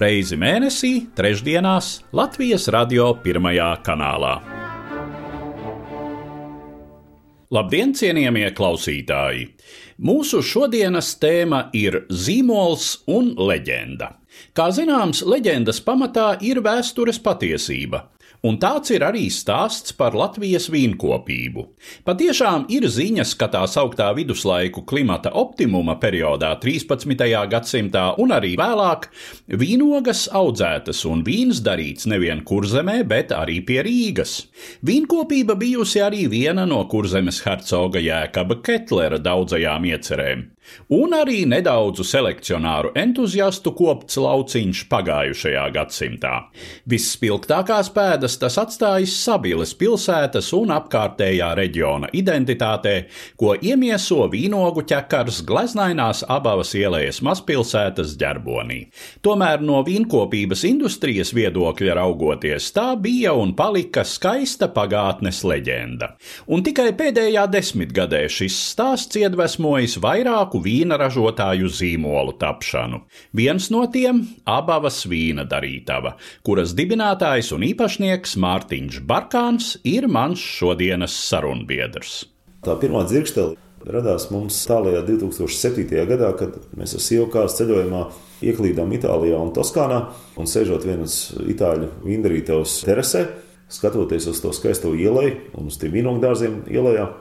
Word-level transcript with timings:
reizi 0.00 0.36
mēnesī, 0.36 0.92
trešdienās 1.16 2.02
Latvijas 2.16 2.68
radio 2.72 3.10
pirmajā 3.22 3.70
kanālā. 3.86 4.36
Labdien, 7.54 7.94
cienījamie 7.94 8.48
klausītāji! 8.58 9.46
Mūsu 10.02 10.42
šodienas 10.44 11.12
tēma 11.22 11.68
ir 11.78 12.02
zīmols 12.10 13.06
un 13.08 13.30
leģenda. 13.38 14.10
Kā 14.52 14.66
zināms, 14.74 15.22
leģendas 15.24 15.78
pamatā 15.86 16.34
ir 16.44 16.60
vēstures 16.64 17.22
patiesība, 17.22 18.02
Un 18.46 18.58
tāds 18.62 18.92
ir 18.94 19.02
arī 19.02 19.24
stāsts 19.32 19.94
par 19.96 20.14
Latvijas 20.14 20.68
vīnkopību. 20.70 21.64
Patiešām 22.06 22.66
ir 22.70 22.86
ziņas, 22.92 23.32
ka 23.40 23.48
tā 23.50 23.64
sauktā 23.70 24.12
viduslaiku 24.14 24.84
klimata 24.86 25.32
optimuma 25.34 25.96
periodā 26.02 26.52
13. 26.62 27.26
gadsimtā 27.50 28.04
un 28.22 28.34
arī 28.36 28.52
vēlāk 28.60 29.08
vīnogas 29.50 30.26
audzētas 30.30 31.02
un 31.10 31.24
vīns 31.26 31.62
darīts 31.66 32.06
nevien 32.06 32.44
kurzemē, 32.46 33.00
bet 33.08 33.34
arī 33.34 33.58
pie 33.66 33.82
Rīgas. 33.86 34.36
Vīnkopība 34.86 35.58
bijusi 35.58 36.04
arī 36.06 36.26
viena 36.30 36.68
no 36.70 36.84
kurzemes 36.90 37.42
hercoga 37.46 38.02
Jēkaba 38.04 38.60
Ketlera 38.62 39.18
daudzajām 39.22 39.90
iecerēm 39.90 40.50
un 40.92 41.14
arī 41.16 41.42
nedaudzu 41.48 42.04
selekcionāru 42.06 42.92
entuziastu 42.98 43.72
kopts 43.76 44.18
lauciņš 44.20 44.82
pagājušajā 44.90 45.64
gadsimtā. 45.74 46.34
Visspilgtākās 46.90 47.90
pēdas 47.94 48.38
tas 48.42 48.58
atstājis 48.62 49.16
Sabiles 49.24 49.74
pilsētas 49.78 50.52
un 50.56 50.74
apkārtējā 50.76 51.52
reģiona 51.58 52.10
identitātē, 52.16 52.96
ko 53.40 53.54
iemieso 53.56 54.26
vīnogu 54.32 54.84
ķekars 54.88 55.42
gleznainās 55.46 56.22
abavas 56.28 56.74
ielējas 56.78 57.22
mazpilsētas 57.26 58.16
ģerbonī. 58.20 58.80
Tomēr 59.26 59.64
no 59.64 59.82
vīnkopības 59.86 60.64
industrijas 60.68 61.32
viedokļa 61.36 61.96
raugoties, 62.00 62.70
tā 62.76 62.92
bija 63.00 63.34
un 63.36 63.54
palika 63.58 64.04
skaista 64.06 64.68
pagātnes 64.72 65.42
leģenda. 65.46 66.12
Un 66.52 66.64
tikai 66.66 66.90
pēdējā 66.98 67.46
desmitgadē 67.52 68.24
šis 68.32 68.56
stāsts 68.72 69.18
iedvesmojis 69.20 69.98
vairāku 70.02 70.55
lielāku 70.56 70.64
vīna 70.64 70.96
ražotāju 70.98 71.68
zīmolu 71.68 72.36
tapšanu. 72.38 73.02
Viens 73.32 73.70
no 73.70 73.86
tiem- 73.86 74.26
abavas 74.46 75.06
vīna 75.06 75.46
darītava, 75.46 76.16
kuras 76.42 76.74
dibinātājs 76.74 77.52
un 77.52 77.62
īpašnieks 77.62 78.36
Mārtiņš 78.36 79.06
Barkāns 79.06 79.78
ir 79.84 80.08
mans 80.08 80.38
šodienas 80.38 81.12
sarunbiedrs. 81.12 82.26
Tā 82.62 82.78
pirmā 82.78 83.06
dzirkstele 83.06 83.56
radās 83.86 84.30
mums 84.30 84.66
tālākajā 84.66 85.06
2007. 85.06 86.06
gadā, 86.06 86.36
kad 86.36 86.58
mēs 86.76 86.94
ar 86.94 87.00
sievu 87.00 87.30
kāzu 87.30 87.62
ceļojumā 87.62 88.10
ieklīdām 88.42 88.92
Itālijā 88.92 89.38
un 89.38 89.52
Toskānā 89.52 90.12
un 90.36 90.44
sēžot 90.44 90.84
vienas 90.84 91.32
itāļu 91.38 91.88
vīndarītavas 92.04 92.84
terasē, 92.84 93.28
skatoties 93.68 94.26
uz 94.26 94.40
to 94.40 94.52
skaisto 94.52 94.94
ielai 94.94 95.36
un 95.54 95.66
uz 95.66 95.76
tiem 95.76 95.92
vīnogdārziem 95.92 96.66
ielā. 96.68 97.12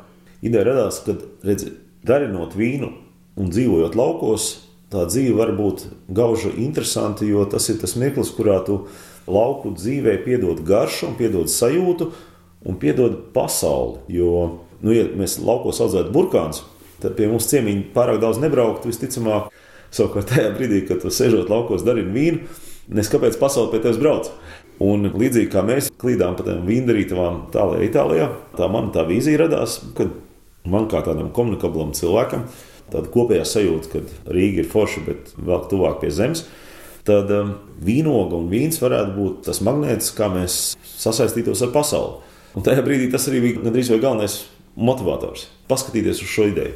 Ideja 0.42 0.66
radās, 0.66 1.04
kad 1.06 1.22
redz, 1.44 1.72
darinot 2.04 2.56
vīnu 2.56 3.05
un 3.40 3.52
dzīvojot 3.52 3.98
laukos, 3.98 4.48
tā 4.94 5.06
dzīve 5.10 5.36
var 5.40 5.52
būt 5.58 5.88
gauža 6.16 6.54
interesanta, 6.62 7.26
jo 7.28 7.44
tas 7.50 7.68
ir 7.72 7.80
tas 7.82 7.96
mirklis, 8.00 8.32
kurā 8.36 8.62
tu 8.66 8.86
lauku 9.28 9.74
dzīvē 9.76 10.18
piedod 10.26 10.62
garšu, 10.66 11.16
piedod 11.20 11.50
sajūtu 11.52 12.12
un 12.66 12.80
piedod 12.82 13.18
pasauli. 13.36 14.04
Jo, 14.20 14.62
nu, 14.82 14.94
ja 14.96 15.08
mēs 15.18 15.40
laukos 15.44 15.82
audzētu 15.84 16.14
burkāns, 16.16 16.64
tad 17.04 17.18
pie 17.18 17.30
mums 17.32 17.50
ciemiņi 17.52 17.90
pārāk 17.96 18.22
daudz 18.24 18.42
nebrauktu 18.42 18.92
visticamāk. 18.92 19.52
Savukārt 19.96 20.28
tajā 20.34 20.50
brīdī, 20.58 20.82
kad 20.90 21.00
tu 21.04 21.12
sēžot 21.14 21.48
laukos, 21.52 21.86
dari 21.86 22.04
vīnu, 22.04 22.42
nes 22.96 23.10
kāpēc 23.12 23.38
pasaule 23.40 23.72
pie 23.72 23.80
tevis 23.84 24.00
brauc. 24.02 24.28
Un 24.84 25.08
līdzīgi 25.08 25.48
kā 25.54 25.62
mēs 25.64 25.88
klīdām 26.02 26.36
pa 26.36 26.44
tām 26.44 26.66
vīndarītavām 26.68 27.46
tālāk 27.54 27.86
Itālijā, 27.86 28.28
tā 28.58 28.68
mana 28.72 28.92
tā 28.92 29.06
vīzija 29.08 29.46
radās, 29.46 29.78
kad 29.96 30.12
man 30.68 30.90
kā 30.92 31.00
tādam 31.06 31.30
komunikablam 31.32 31.94
cilvēkam 31.96 32.44
tāda 32.94 33.10
kopējā 33.14 33.46
sajūta, 33.50 33.92
ka 33.92 34.32
Rīga 34.36 34.64
ir 34.64 34.70
forša, 34.72 35.04
bet 35.08 35.34
vēl 35.38 35.66
tuvāk 35.72 36.00
pie 36.04 36.12
zemes. 36.14 36.46
Tad 37.06 37.30
um, 37.34 37.54
vīnoga 37.86 38.38
un 38.40 38.50
vīns 38.50 38.80
varētu 38.82 39.14
būt 39.14 39.42
tas 39.46 39.62
magnēts, 39.66 40.14
kā 40.18 40.30
mēs 40.34 40.76
sasaistītos 40.98 41.62
ar 41.66 41.74
pasauli. 41.76 42.24
Un 42.58 42.66
tajā 42.66 42.82
brīdī 42.86 43.12
tas 43.14 43.28
arī 43.30 43.44
bija 43.44 43.66
gandrīz 43.66 43.92
vai 43.94 44.02
galvenais 44.02 44.40
motivators- 44.76 45.48
paskatīties 45.72 46.24
uz 46.24 46.32
šo 46.32 46.50
ideju. 46.50 46.74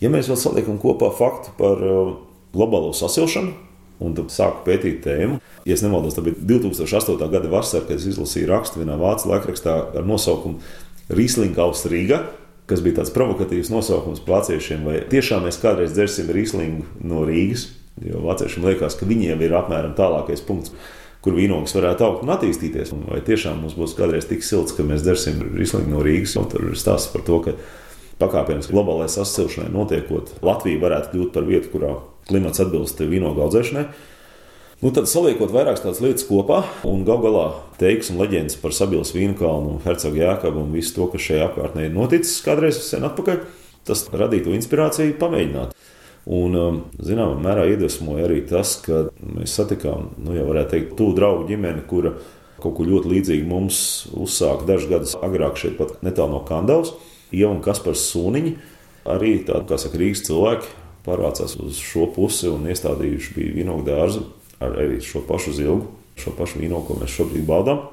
Ja 0.00 0.10
mēs 0.10 0.28
vēl 0.28 0.40
saliekam 0.40 0.80
kopā 0.82 1.12
faktu 1.14 1.54
par 1.58 1.78
uh, 1.78 2.16
globālo 2.54 2.90
sasilšanu, 2.94 3.54
un 4.00 4.14
tad 4.14 4.32
sāku 4.34 4.64
pētīt 4.66 5.02
tēmu. 5.04 5.38
Ja 5.64 5.76
nemaldos, 5.82 6.16
tad 6.16 6.24
bija 6.24 6.36
2008. 6.58 7.30
gada 7.30 7.48
vasarā, 7.48 7.86
kad 7.86 7.96
es 7.96 8.08
izlasīju 8.10 8.50
rakstu 8.50 8.82
vienā 8.82 8.98
vācu 8.98 9.30
laikrakstā 9.30 9.76
ar 9.96 10.04
nosaukumu 10.08 10.58
Rīslinga 11.14 11.62
Austrija 11.62 12.24
kas 12.70 12.82
bija 12.84 13.00
tāds 13.00 13.12
provokatīvs 13.14 13.70
nosaukums 13.72 14.22
vāciešiem, 14.26 14.84
vai 14.88 14.98
tiešām 15.10 15.44
mēs 15.46 15.60
kādreiz 15.62 15.94
dzersim 15.96 16.30
rīslingu 16.32 17.04
no 17.04 17.24
Rīgas, 17.28 17.68
jo 18.04 18.24
vāciešiem 18.24 18.66
liekas, 18.70 18.96
ka 18.98 19.08
viņiem 19.08 19.42
ir 19.44 19.56
apmēram 19.60 19.96
tālākais 19.98 20.44
punkts. 20.46 20.74
Kur 21.24 21.32
vīnogas 21.38 21.72
varētu 21.72 22.04
augt 22.04 22.24
un 22.26 22.34
attīstīties. 22.34 22.90
Un 22.92 23.06
vai 23.08 23.22
tiešām 23.24 23.62
mums 23.62 23.78
būs 23.78 23.94
kādreiz 23.96 24.26
tik 24.28 24.42
silts, 24.44 24.74
ka 24.76 24.84
mēs 24.84 25.06
dzersim 25.06 25.38
rīslingu 25.56 25.94
no 25.94 26.02
Rīgas? 26.04 26.34
Un 26.36 26.50
tur 26.52 26.66
ir 26.68 26.76
stāsts 26.76 27.08
par 27.14 27.24
to, 27.24 27.38
ka 27.46 27.54
pakāpeniski 28.20 28.74
globālajai 28.74 29.14
sasilšanai 29.14 29.72
notiekot, 29.72 30.34
Latvija 30.44 30.82
varētu 30.82 31.14
kļūt 31.14 31.30
par 31.32 31.48
vietu, 31.48 31.70
kurā 31.72 31.94
klimats 32.28 32.60
atbilst 32.60 33.00
vīnogu 33.00 33.40
audzēšanai. 33.40 33.86
Nu, 34.82 34.90
tad 34.90 35.06
saliekot 35.06 35.52
vairākas 35.54 35.84
tādas 35.84 36.00
lietas 36.02 36.24
kopā, 36.26 36.64
un 36.88 37.04
gal 37.06 37.20
galā 37.22 37.44
teiks 37.78 38.10
un 38.10 38.18
leģendas 38.18 38.56
par 38.58 38.74
Sabilas 38.74 39.12
Vīnkalnu, 39.14 39.76
Hercogu 39.84 40.18
Jākabu 40.18 40.64
un 40.64 40.72
visu 40.74 40.96
to, 40.96 41.06
kas 41.12 41.22
šajā 41.28 41.44
apkārtnē 41.46 41.86
ir 41.86 41.94
noticis 41.94 42.42
kādreiz 42.42 42.80
sen 42.82 43.06
atpakaļ, 43.06 43.44
tas 43.86 44.02
radītu 44.10 44.54
inspirāciju 44.56 45.14
pamēģināt. 45.20 45.76
Un, 46.24 46.58
um, 46.58 46.82
zināmā 47.04 47.38
mērā 47.44 47.68
iedvesmoja 47.70 48.26
arī 48.26 48.40
tas, 48.50 48.74
ka 48.82 49.04
mēs 49.22 49.54
satikām, 49.60 50.10
nu, 50.24 50.34
jau 50.34 50.48
varētu 50.50 50.74
teikt, 50.74 50.94
tuvu 50.98 51.14
draugu 51.20 51.46
ģimeni, 51.52 51.86
kura 51.86 52.16
kaut 52.58 52.78
ko 52.78 52.86
ļoti 52.88 53.12
līdzīgu 53.14 53.46
mums 53.46 53.80
uzsāka 54.16 54.66
dažus 54.66 54.90
gadus 54.90 55.18
agrāk 55.22 55.60
šeit, 55.60 55.76
pat 55.78 56.00
netālu 56.02 56.34
no 56.34 56.44
Kandavas. 56.48 56.94
Ieva 57.30 57.52
un 57.52 57.60
Kaspars 57.62 58.08
Sūniņi, 58.10 58.56
arī 59.12 59.36
tādi, 59.46 59.68
kā 59.68 59.78
saka, 59.78 60.00
Rīgas 60.00 60.24
cilvēki, 60.26 60.72
pārvācās 61.04 61.60
uz 61.60 61.78
šo 61.78 62.08
pusi 62.14 62.48
un 62.50 62.64
iestādījuši 62.72 63.36
bija 63.36 63.60
vīnogu 63.60 63.84
dārzu 63.86 64.24
ar 64.62 64.78
arī 64.84 65.00
šo 65.04 65.24
pašu 65.26 65.54
zilgu, 65.56 65.90
šo 66.20 66.34
pašu 66.38 66.60
vīnu, 66.62 66.82
ko 66.86 66.98
mēs 67.00 67.14
šobrīd 67.16 67.46
baudām. 67.48 67.84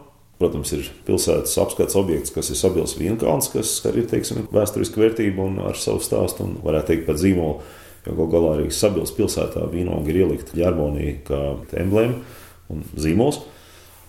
Protams, 0.41 0.71
ir 0.73 0.87
pilsētas 1.05 1.53
apskates 1.61 1.95
objekts, 1.99 2.33
kas 2.33 2.47
ir 2.49 2.57
Sabils 2.57 2.95
Vīnkalns, 2.97 3.51
kas 3.53 3.75
arī 3.85 4.07
ir 4.09 4.47
vēsturiska 4.49 4.97
vērtība 4.97 5.45
un 5.45 5.59
ar 5.61 5.77
savu 5.77 6.01
stāstu, 6.01 6.47
un 6.47 6.55
varētu 6.65 6.89
teikt, 6.89 7.05
pat 7.05 7.21
zīmolu. 7.21 7.61
Jo 8.07 8.15
gal 8.17 8.29
galā 8.31 8.55
arī 8.55 8.71
Sabils 8.73 9.13
pilsētā 9.13 9.67
vīnogi 9.69 10.09
ir 10.09 10.23
ielikta 10.23 10.57
ģerbonī 10.57 11.11
kā 11.27 11.41
emblēma 11.77 12.17
un 12.73 12.81
zīmols. 12.97 13.43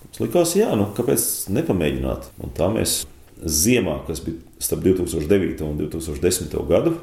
Mums 0.07 0.23
likās, 0.23 0.55
jā, 0.57 0.71
nu 0.77 0.89
kāpēc 0.97 1.27
nepamēģināt? 1.53 2.31
Un 2.41 2.57
tā 2.57 2.71
mēs 2.73 3.03
ziemā, 3.37 3.99
kas 4.07 4.23
bija 4.25 4.41
starp 4.63 4.81
2009 4.87 5.61
un 5.67 5.77
2010 5.83 6.57
gadu, 6.69 6.95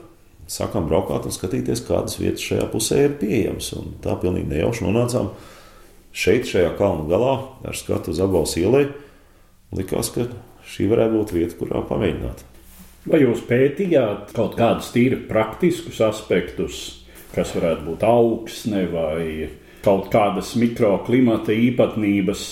sākām 0.50 0.88
braukāt 0.90 1.28
un 1.28 1.34
skatīties, 1.34 1.84
kādas 1.86 2.18
vietas 2.20 2.44
šajā 2.44 2.66
pusē 2.72 3.04
ir 3.06 3.16
pieejamas. 3.20 3.70
Un 3.78 3.94
tā 4.02 4.16
pilnīgi 4.20 4.50
nejauši 4.50 4.86
nonācām 4.86 5.30
šeit, 6.10 6.48
šajā 6.50 6.74
kalnu 6.78 7.06
galā, 7.10 7.36
ar 7.66 7.78
skatu 7.78 8.14
uz 8.14 8.22
apgabals 8.22 8.56
ielai. 8.60 8.88
Likās, 9.76 10.10
ka 10.14 10.26
šī 10.66 10.88
varētu 10.90 11.18
būt 11.18 11.34
vieta, 11.36 11.58
kurā 11.60 11.84
pamēģināt. 11.86 12.46
Vai 13.08 13.22
jūs 13.22 13.44
pētījāt 13.48 14.34
kaut 14.36 14.58
kādus 14.58 14.90
tīri 14.92 15.22
praktiskus 15.28 16.02
aspektus, 16.04 16.80
kas 17.32 17.54
varētu 17.56 17.86
būt 17.86 18.02
augsne 18.04 18.84
vai 18.90 19.24
kaut 19.84 20.10
kādas 20.12 20.52
mikroklimata 20.60 21.54
īpatnības? 21.56 22.48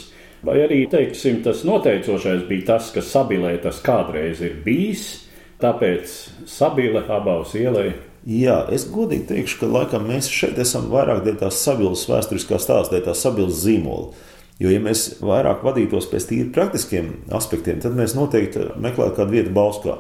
Vai 0.46 0.60
arī 0.62 0.84
teiksim, 0.88 1.42
tas 1.42 1.64
noteicošais 1.66 2.46
bija 2.48 2.76
tas, 2.76 2.92
ka 2.94 3.02
sabilē 3.02 3.56
tas 3.60 3.82
kādreiz 3.84 4.40
ir 4.46 4.54
bijis, 4.64 5.27
Tāpēc 5.58 6.12
sabīle 6.46 7.02
abās 7.10 7.55
ielai. 7.58 7.90
Jā, 8.28 8.60
es 8.75 8.84
godīgi 8.93 9.26
teikšu, 9.31 9.60
ka 9.62 9.69
laikam 9.70 10.05
mēs 10.06 10.28
šeit 10.31 10.58
esam 10.62 10.87
vairāk 10.93 11.25
dēļ 11.25 11.38
tās 11.40 11.62
sabiedrības 11.64 12.05
vēsturiskā 12.10 12.58
stāsta, 12.62 12.94
dēļ 12.94 13.06
tās 13.08 13.22
sabiedrības 13.25 13.62
zīmola. 13.64 14.26
Jo, 14.58 14.70
ja 14.75 14.82
mēs 14.82 15.05
vairāk 15.22 15.62
vadītos 15.66 16.08
pēc 16.10 16.28
tīri 16.31 16.52
praktiskiem 16.55 17.10
aspektiem, 17.34 17.78
tad 17.82 17.94
mēs 17.99 18.16
noteikti 18.19 18.69
meklētu 18.78 19.19
kādu 19.19 19.34
vietu 19.34 19.55
Bauskā. 19.55 19.96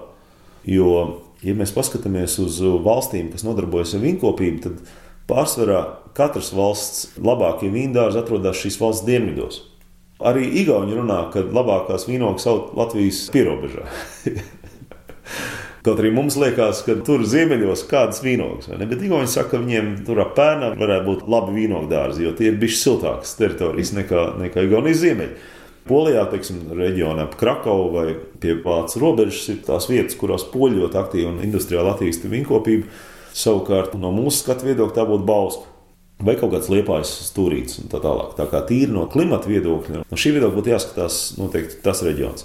Jo, 0.66 0.92
ja 1.46 1.54
mēs 1.58 1.74
paskatāmies 1.74 2.36
uz 2.42 2.58
valstīm, 2.84 3.30
kas 3.32 3.46
nodarbojas 3.46 3.94
ar 3.94 4.02
vīnkopību, 4.02 4.62
tad 4.66 4.82
pārsvarā 5.30 5.82
katras 6.18 6.50
valsts 6.54 7.08
labākie 7.22 7.70
vīndāri 7.74 8.18
atrodas 8.18 8.58
šīs 8.62 8.78
valsts 8.82 9.06
dienvidos. 9.06 9.62
Arī 10.18 10.48
Igauni 10.58 10.96
runā, 10.98 11.28
ka 11.30 11.44
labākās 11.46 12.08
vīnogas 12.08 12.46
aug 12.50 12.72
Latvijas 12.78 13.28
pierobežā. 13.34 13.86
Kaut 15.86 16.00
arī 16.02 16.10
mums 16.12 16.34
liekas, 16.36 16.82
ka 16.84 16.96
tur 17.06 17.22
ziemeļos 17.28 17.84
kādas 17.88 18.18
vīnogas, 18.24 18.72
bet 18.80 19.04
Igauni 19.04 19.30
saka, 19.30 19.54
ka 19.54 19.60
viņiem 19.62 19.92
tur 20.04 20.18
ap 20.24 20.34
pēnām 20.36 20.74
varētu 20.80 21.06
būt 21.06 21.28
labi 21.30 21.54
vīnogdārzi, 21.60 22.24
jo 22.26 22.32
tie 22.36 22.50
ir 22.50 22.58
bijuši 22.60 22.80
siltākas 22.80 23.36
teritorijas 23.38 23.94
nekā, 23.96 24.24
nekā 24.42 24.66
Igaunijas 24.66 25.00
ziemeļi. 25.04 25.54
Polijā, 25.88 26.26
teiksim, 26.28 26.66
reģionā 26.76 27.24
ap 27.24 27.38
Krakavu 27.40 27.86
vai 27.94 28.06
pie 28.42 28.58
Vācijas 28.60 29.00
robežas 29.00 29.46
ir 29.54 29.62
tās 29.64 29.88
vietas, 29.88 30.18
kurās 30.20 30.44
poļi 30.50 30.82
ļoti 30.82 31.00
aktīvi 31.00 31.30
un 31.30 31.40
industriāli 31.46 31.94
attīsta 31.94 32.28
vīnkopību. 32.28 32.90
Savukārt, 33.38 33.94
no 33.96 34.10
mūsu 34.12 34.42
skatu 34.42 34.68
viedokļa, 34.68 34.96
tā 34.98 35.06
būtu 35.08 35.28
Bauska. 35.28 35.74
Vai 36.26 36.34
kaut 36.34 36.50
kāds 36.50 36.68
liepais 36.72 37.08
stūrīts 37.28 37.78
un 37.78 37.88
tā 37.92 38.00
tālāk. 38.02 38.34
Tā 38.36 38.48
kā 38.50 38.60
tīri 38.66 38.90
no 38.90 39.06
klimata 39.08 39.48
viedokļa, 39.48 40.02
no 40.02 40.18
šī 40.18 40.34
viedokļa 40.34 40.56
būtu 40.58 40.72
jāskatās 40.74 41.18
noteikti 41.38 41.78
tas 41.84 42.02
reģions. 42.04 42.44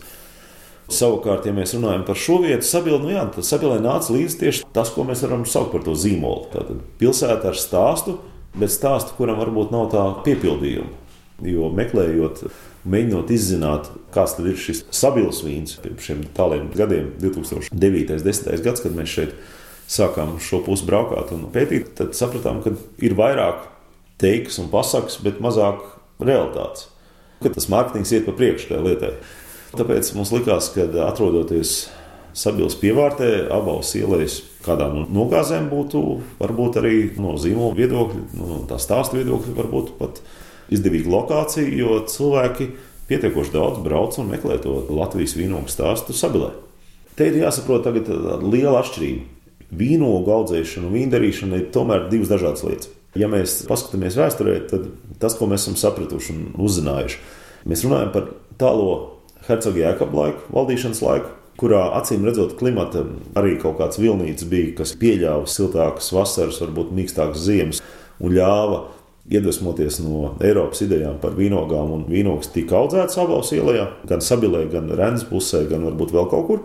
Savukārt, 0.91 1.45
ja 1.47 1.53
mēs 1.55 1.73
runājam 1.77 2.03
par 2.07 2.19
šo 2.19 2.41
vietu, 2.43 2.65
sabildi, 2.67 3.07
nu 3.07 3.13
jā, 3.15 3.23
tad 3.31 3.47
sabilē 3.47 3.79
nāca 3.83 4.11
līdzi 4.13 4.39
tieši 4.41 4.65
tas, 4.75 4.91
ko 4.91 5.05
mēs 5.07 5.23
varam 5.23 5.45
saukt 5.47 5.71
par 5.71 5.85
to 5.85 5.95
zīmolu. 5.95 6.49
Tātad 6.51 6.83
pilsēta 6.99 7.53
ar 7.53 7.59
stāstu, 7.59 8.17
bet 8.59 8.73
stāstu, 8.73 9.15
kuram 9.17 9.39
varbūt 9.39 9.71
nav 9.73 9.87
tā 9.93 10.03
piepildījuma. 10.25 10.91
Jo 11.43 11.69
meklējot, 11.73 12.43
mēģinot 12.87 13.31
izzināt, 13.33 13.89
tad 14.13 14.45
ir 14.45 14.59
šis 14.59 14.83
sabils 14.93 15.41
vīns 15.43 15.79
pirms 15.81 16.05
šiem 16.05 16.23
tāliem 16.35 16.69
gadiem, 16.75 17.09
2009. 17.21 17.71
un 17.71 17.83
2010. 18.23 18.63
gads, 18.63 18.83
kad 18.83 18.95
mēs 18.95 19.15
šeit 19.15 19.35
sākām 19.89 20.37
šo 20.43 20.61
pusi 20.65 20.85
braukāt 20.87 21.33
un 21.35 21.47
pētīt, 21.53 21.93
tad 21.97 22.15
sapratām, 22.17 22.61
ka 22.63 22.75
ir 23.03 23.15
vairāk 23.17 23.65
teikas 24.21 24.59
un 24.61 24.69
pasakas, 24.71 25.19
bet 25.23 25.41
mazāk 25.43 25.81
realitātes. 26.23 26.87
Ka 27.43 27.51
tas 27.51 27.67
mārketings 27.71 28.13
iet 28.13 28.27
pa 28.27 28.35
priekšu 28.37 28.69
tajā 28.69 28.83
lietai. 28.85 29.13
Tāpēc 29.73 30.13
mums 30.13 30.31
likās, 30.35 30.69
ka 30.75 30.85
atrodoties 31.07 31.87
Sabils 32.37 32.75
pievārtē, 32.81 33.47
abās 33.53 33.91
ielās, 33.97 34.39
kādā 34.65 34.87
no 34.93 35.03
nogāzēm 35.09 35.67
būtu, 35.69 36.01
varbūt 36.39 36.79
arī 36.81 36.95
no 37.21 37.35
zīmola 37.41 37.77
viedokļa, 37.77 38.23
no 38.39 38.63
tā 38.69 38.79
stāsta 38.81 39.19
viedokļa, 39.19 39.53
varbūt 39.57 39.93
pat 39.99 40.21
izdevīga 40.73 41.11
lokācija, 41.13 41.69
jo 41.77 41.99
cilvēki 42.09 42.69
pietiekoši 43.09 43.53
daudz 43.53 43.81
brauc 43.85 44.17
un 44.21 44.31
meklē 44.33 44.57
to 44.63 44.79
Latvijas 44.93 45.35
vīnogu 45.37 45.69
stāstu 45.69 46.15
Sabilē. 46.17 46.53
Te 47.17 47.29
ir 47.29 47.37
jāsaprot 47.43 47.85
tagad 47.85 48.09
liela 48.41 48.79
atšķirība. 48.81 49.29
Vīnogu 49.73 50.33
audzēšana 50.33 50.89
un 50.89 50.93
vīndarīšana 50.93 51.59
ir 51.59 51.71
tomēr 51.73 52.07
divas 52.09 52.29
dažādas 52.29 52.65
lietas. 52.65 52.93
Ja 53.17 53.29
mēs 53.29 53.59
paskatāmies 53.69 54.17
vēsturē, 54.17 54.55
tad 54.69 54.87
tas, 55.21 55.35
ko 55.37 55.45
mēs 55.49 55.65
esam 55.65 55.77
sapratuši 55.77 56.33
un 56.33 56.45
uzzinājuši, 56.65 57.19
mēs 57.69 57.85
runājam 57.85 58.13
par 58.13 58.31
tālo 58.61 58.95
Hercoga 59.43 59.81
Jēkabla 59.81 60.27
laiku, 60.27 60.43
valdīšanas 60.55 61.01
laiku, 61.03 61.31
kurā 61.59 61.83
acīm 61.99 62.23
redzot, 62.27 62.55
klimata 62.59 63.03
arī 63.39 63.57
kaut 63.61 63.77
kāds 63.81 63.99
vilnīts 63.99 64.47
bija, 64.49 64.73
kas 64.79 64.95
pieļāva 64.99 65.49
siltākas 65.51 66.11
vasaras, 66.15 66.61
varbūt 66.63 66.93
mīkstākas 66.95 67.43
ziemas 67.43 67.81
un 68.23 68.35
ļāva 68.37 68.85
iedvesmoties 69.31 69.99
no 70.03 70.33
Eiropas 70.43 70.83
idejām 70.83 71.19
par 71.23 71.35
vīnogām, 71.37 71.91
un 71.95 72.05
vīnogas 72.09 72.51
tika 72.55 72.79
audzētas 72.81 73.19
abās 73.23 73.51
ielās, 73.55 73.99
gan 74.09 74.23
Sabilē, 74.23 74.65
gan 74.71 74.91
Rennes 74.91 75.27
pusē, 75.27 75.63
gan 75.69 75.85
varbūt 75.87 76.15
vēl 76.15 76.29
kaut 76.31 76.47
kur. 76.49 76.63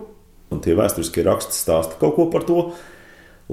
Un 0.54 0.62
tie 0.64 0.72
vēsturiskie 0.78 1.26
raksti 1.26 1.54
stāsta 1.54 1.98
kaut 2.00 2.16
ko 2.16 2.26
par 2.32 2.46
to. 2.48 2.70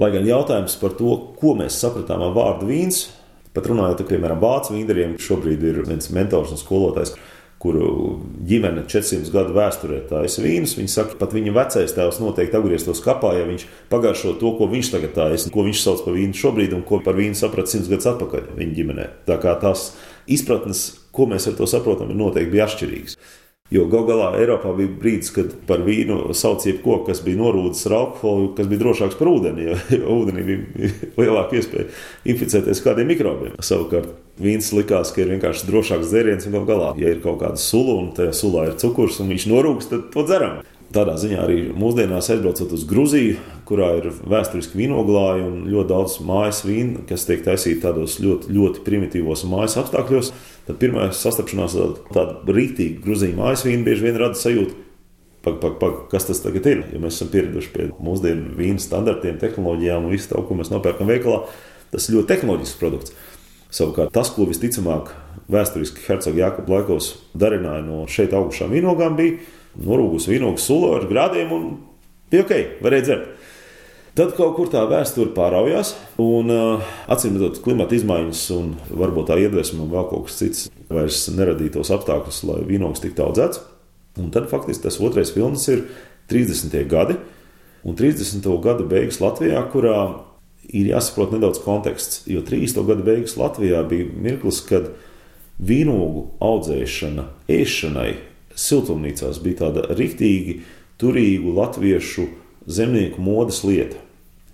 Lai 0.00 0.10
gan 0.14 0.26
jautājums 0.28 0.76
par 0.80 0.94
to, 0.96 1.12
ko 1.40 1.54
mēs 1.58 1.76
sapratām 1.80 2.24
ar 2.24 2.34
vārdu 2.36 2.68
vīns, 2.68 3.06
pat 3.56 3.68
runājot, 3.68 4.02
ka, 4.02 4.10
piemēram, 4.10 4.40
vācu 4.40 4.74
vīndariem 4.74 5.16
šobrīd 5.20 5.62
ir 5.64 5.82
viens 5.88 6.10
mentors 6.12 6.52
un 6.52 6.60
skolotājs, 6.60 7.14
kuru 7.62 7.86
ģimene 8.46 8.84
400 8.84 9.32
gadu 9.32 9.54
vēsturē 9.56 10.02
taisa 10.10 10.42
vīnus. 10.44 10.76
Viņi 10.76 10.92
saka, 10.92 11.16
pat 11.20 11.32
viņa 11.36 11.54
vecais 11.56 11.94
tēvs 11.96 12.20
noteikti 12.20 12.58
atgrieztos 12.58 13.00
kapā, 13.04 13.32
ja 13.38 13.46
viņš 13.48 13.64
pagaršo 13.92 14.34
to, 14.40 14.52
ko 14.58 14.68
viņš 14.72 14.92
tagad 14.92 15.16
taisa, 15.16 15.52
ko 15.54 15.64
viņš 15.66 15.82
sauc 15.82 16.04
par 16.04 16.16
vīnu 16.18 16.36
šobrīd 16.36 16.76
un 16.76 16.84
ko 16.86 17.00
par 17.04 17.16
vīnu 17.18 17.38
saprata 17.38 17.72
100 17.72 17.92
gadus 17.94 18.10
atpakaļ 18.12 18.52
viņa 18.60 18.76
ģimenē. 18.76 19.08
Tā 19.30 19.40
kā 19.42 19.56
tās 19.62 19.88
izpratnes, 20.28 20.86
ko 21.16 21.30
mēs 21.30 21.48
ar 21.48 21.56
to 21.58 21.68
saprotam, 21.70 22.12
ir 22.12 22.20
noteikti 22.20 22.52
bija 22.52 22.68
atšķirīgas. 22.68 23.16
Jo 23.74 23.88
gal 23.90 24.04
galā 24.06 24.28
Eiropā 24.38 24.70
bija 24.78 24.92
brīdis, 25.00 25.32
kad 25.34 25.54
par 25.66 25.80
vīnu 25.82 26.30
sauc 26.38 26.62
jebko, 26.68 27.00
kas 27.08 27.18
bija 27.24 27.40
norūdis 27.40 27.88
ar 27.88 27.96
alkoholu, 27.96 28.52
kas 28.54 28.68
bija 28.70 28.84
drošāks 28.84 29.16
par 29.18 29.30
ūdeni, 29.32 29.64
jo, 29.66 29.78
jo 29.96 30.12
ūdenī 30.20 30.44
bija 30.46 30.92
lielāka 31.18 31.58
iespēja 31.58 31.88
inficēties 32.30 32.84
kādiem 32.84 33.10
mikrobiem. 33.10 33.56
Savukārt 33.58 34.12
vīns 34.38 34.70
likās, 34.76 35.10
ka 35.10 35.24
ir 35.24 35.32
vienkārši 35.34 35.66
drošāks 35.66 36.12
dzēriens 36.12 36.46
un 36.46 36.54
gal 36.60 36.68
galā, 36.68 36.92
ja 37.00 37.10
ir 37.10 37.18
kaut 37.24 37.40
kāda 37.42 37.58
sula 37.58 37.98
un 38.04 38.12
tajā 38.14 38.36
sulā 38.38 38.68
ir 38.70 38.78
cukurs 38.78 39.18
un 39.24 39.34
viņš 39.34 39.48
norūks, 39.50 39.90
tad 39.90 40.08
to 40.14 40.26
dzeram. 40.28 40.60
Tādā 40.94 41.16
ziņā 41.18 41.40
arī 41.42 41.56
mūsdienās 41.74 42.28
aizbraucot 42.30 42.70
uz 42.76 42.84
Grūziju, 42.86 43.38
kurā 43.66 43.88
ir 43.98 44.04
vēsturiski 44.22 44.78
vīnoglāji 44.78 45.42
un 45.42 45.56
ļoti 45.72 45.90
daudz 45.90 46.14
mājas 46.24 46.60
vīnu, 46.62 47.02
kas 47.08 47.26
tiek 47.26 47.42
taisīti 47.42 47.82
tādos 47.82 48.20
ļoti, 48.22 48.52
ļoti 48.54 48.84
primitīvos 48.86 49.42
mājas 49.50 49.74
apstākļos, 49.82 50.30
tad 50.68 50.78
pirmā 50.78 51.08
sastapšanās 51.10 51.74
ar 51.82 51.96
tādu 52.14 52.54
rītīgu 52.54 53.02
Grūziju 53.02 53.38
mājas 53.40 53.66
vīnu 53.66 53.86
bieži 53.88 54.06
vien 54.06 54.20
rada 54.22 54.38
sajūtu, 54.38 54.78
pag, 55.46 55.58
pag, 55.64 55.74
pag, 55.82 55.98
kas 56.12 56.30
tas 56.30 56.42
tagad 56.44 56.70
ir. 56.70 56.86
Jo 56.94 57.02
mēs 57.02 57.18
esam 57.18 57.34
pieraduši 57.34 57.74
pie 57.74 57.88
mūsdienu 58.02 58.54
vīnu 58.58 58.82
standartiem, 58.82 59.40
tehnoloģijām 59.42 60.06
un 60.06 60.14
visu 60.14 60.32
to, 60.32 60.46
ko 60.46 60.58
mēs 60.58 60.70
nopērkam 60.70 61.10
veikalā. 61.10 61.44
Tas 61.90 62.06
ir 62.08 62.18
ļoti 62.20 62.30
tehnoloģisks 62.32 62.80
produkts. 62.80 63.14
Savukārt 63.74 64.14
tas, 64.14 64.30
ko 64.34 64.46
visticamāk 64.46 65.12
vēsturiski 65.50 66.02
Hercogs 66.06 66.38
Jākop 66.38 66.70
laikos 66.70 67.12
darināja 67.38 67.82
no 67.86 68.04
šeit 68.10 68.34
augušām 68.34 68.74
vīnogām, 68.74 69.18
bija 69.18 69.38
norūgus 69.82 70.28
vīnogu 70.30 70.62
sulu 70.62 70.94
ar 70.96 71.06
grādiem 71.10 71.52
un 71.52 71.68
bija 72.32 72.46
ok, 72.46 72.54
varēja 72.84 73.06
dzert. 73.08 73.32
Tad 74.16 74.30
kaut 74.32 74.54
kur 74.56 74.70
tā 74.72 74.80
vēsture 74.88 75.34
pāraujās, 75.36 75.90
un 76.24 76.48
acīm 76.48 77.34
redzot, 77.36 77.58
klimata 77.60 77.98
izmaiņas 77.98 78.44
un 78.56 78.70
varbūt 78.88 79.28
tā 79.28 79.36
iedvesma 79.42 79.84
un 79.84 79.90
vēl 79.92 80.06
kaut 80.08 80.30
kas 80.30 80.38
cits 80.40 80.62
vairs 80.88 81.26
neradītos 81.36 81.90
apstākļus, 81.92 82.38
lai 82.48 82.62
vīnogs 82.64 83.02
tiktu 83.04 83.26
audzēts. 83.26 83.60
Un 84.16 84.30
tad 84.32 84.48
faktiski 84.48 84.86
tas 84.86 84.96
otrais 85.04 85.34
filmas 85.34 85.66
ir 85.68 85.84
30. 86.32 86.78
gadi, 86.88 87.18
un 87.84 87.98
30. 87.98 88.48
gada 88.64 88.86
beigas 88.88 89.20
Latvijā, 89.20 89.60
kurā 89.74 89.98
ir 90.64 90.88
jāsaprot 90.94 91.34
nedaudz 91.36 91.60
konteksts, 91.60 92.22
jo 92.30 92.40
30. 92.40 92.80
gada 92.88 93.04
beigas 93.04 93.36
Latvijā 93.36 93.82
bija 93.90 94.08
mirklis, 94.16 94.62
kad 94.64 94.94
vīnogu 95.60 96.30
audzēšana 96.40 97.28
ēšanai 97.52 98.14
siltumnīcās 98.56 99.40
bija 99.44 99.66
tāda 99.66 99.86
rīktīgi 99.96 100.60
turīgu 101.00 101.54
latviešu 101.56 102.26
zemnieku 102.66 103.22
modes 103.22 103.62
lieta. 103.66 104.00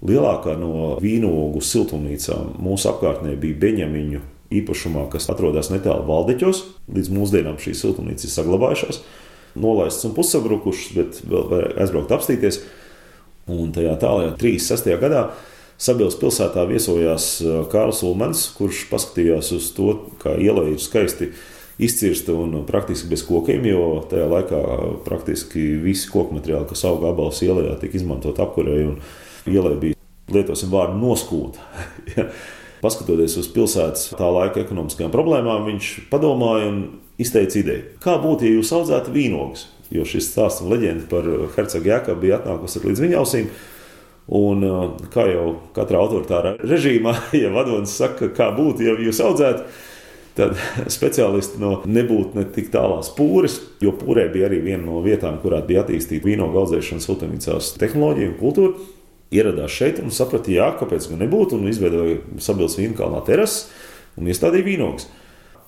Lielākā 0.02 0.56
no 0.58 0.96
vīnogu 1.02 1.62
siltumnīcām 1.62 2.56
mūsu 2.62 2.90
apkārtnē 2.90 3.36
bija 3.38 3.60
Beņamiņu 3.62 4.22
īpašumā, 4.52 5.06
kas 5.12 5.30
atrodas 5.32 5.70
netālu 5.72 6.04
Valdeķos. 6.08 6.64
Līdz 6.92 7.12
mūsdienām 7.14 7.60
šīs 7.62 7.84
siltumnīcas 7.84 8.26
ir 8.26 8.34
saglabājušās, 8.34 9.00
nolaistas 9.62 10.08
un 10.08 10.16
pussabrukušas, 10.16 10.90
bet 10.98 11.22
vēl 11.22 11.48
var 11.52 11.70
aizbraukt 11.84 12.12
apstīties. 12.18 12.60
Un 13.50 13.72
tajā 13.74 13.94
tālākajā 14.02 14.36
36. 14.42 14.92
gadā 15.02 15.24
Sabils 15.82 16.14
pilsētā 16.20 16.62
viesojās 16.68 17.24
uh, 17.42 17.62
Kārls 17.70 18.04
Ulmans, 18.06 18.44
kurš 18.54 18.84
paskatījās 18.90 19.48
uz 19.56 19.70
to, 19.74 19.96
kā 20.22 20.36
iela 20.38 20.66
ir 20.70 20.78
skaisti 20.82 21.32
izcirsta 21.78 22.34
un 22.36 22.64
praktiski 22.68 23.08
bez 23.10 23.24
kokiem, 23.26 23.64
jo 23.66 23.84
tajā 24.10 24.28
laikā 24.30 24.62
praktiski 25.06 25.62
visi 25.82 26.10
koku 26.12 26.36
materiāli, 26.36 26.68
kas 26.70 26.84
auga 26.88 27.12
abās 27.12 27.42
ielā, 27.44 27.76
tika 27.80 27.98
izmantot 27.98 28.40
apkurei 28.42 28.84
un 28.90 28.98
ielai 29.48 29.76
bija, 29.80 29.98
lietosim 30.32 30.72
vārdu, 30.72 30.98
noskūta. 31.00 31.64
Paskatoties 32.82 33.36
uz 33.38 33.48
pilsētas 33.54 34.08
tā 34.18 34.28
laika 34.34 34.64
ekonomiskajām 34.64 35.12
problēmām, 35.14 35.68
viņš 35.70 35.92
padomāja 36.10 36.70
un 36.72 36.80
izteica 37.22 37.60
ideju, 37.60 37.84
kā 38.02 38.16
būtu, 38.22 38.48
ja 38.48 38.56
jūs 38.58 38.72
audzētu 38.74 39.14
vīnogus. 39.14 39.68
Jo 39.92 40.06
šis 40.08 40.30
stāsts 40.32 40.64
un 40.64 40.72
leģenda 40.72 41.04
par 41.10 41.26
hercogu 41.52 41.90
Jēkabu 41.90 42.24
bija 42.24 42.38
atnākusi 42.40 42.80
līdz 42.86 43.02
viņa 43.04 43.20
ausīm. 43.20 43.50
Un, 44.32 44.62
kā 45.12 45.26
jau 45.28 45.46
katrā 45.76 46.00
autoritārā 46.00 46.54
režīmā, 46.62 47.12
ja 47.42 47.50
vadonis 47.52 47.94
saka, 47.98 48.30
kā 48.34 48.48
būtu, 48.56 48.86
ja 48.86 48.94
jūs 49.02 49.20
audzētu, 49.22 49.66
tad 50.38 50.56
speciālisti 50.96 51.60
no 51.62 51.76
nebūtu 51.84 52.38
ne 52.38 52.46
tik 52.54 52.72
tālās 52.74 53.12
pūres, 53.16 53.58
jo 53.84 53.94
pūrē 53.98 54.28
bija 54.32 54.48
arī 54.48 54.62
viena 54.64 54.84
no 54.86 55.02
vietām, 55.04 55.38
kurā 55.42 55.62
bija 55.66 55.84
attīstīta 55.84 56.28
vīno 56.28 56.50
gaudzēšanas 56.54 57.08
siltumnīcās 57.08 57.72
tehnoloģija 57.82 58.32
un 58.32 58.36
kultūra. 58.40 58.90
Ieradās 59.32 59.72
šeit 59.72 60.02
un 60.02 60.12
saprata, 60.12 60.52
jā, 60.52 60.66
kāpēc 60.76 61.08
gan 61.08 61.22
nebūtu, 61.24 61.56
un 61.56 61.70
izveidoja 61.70 62.18
Sabils 62.44 62.76
vīnu 62.76 62.98
kalnā 62.98 63.22
terases 63.24 63.70
un 64.20 64.28
iestādīja 64.28 64.66
vīnogas. 64.66 65.08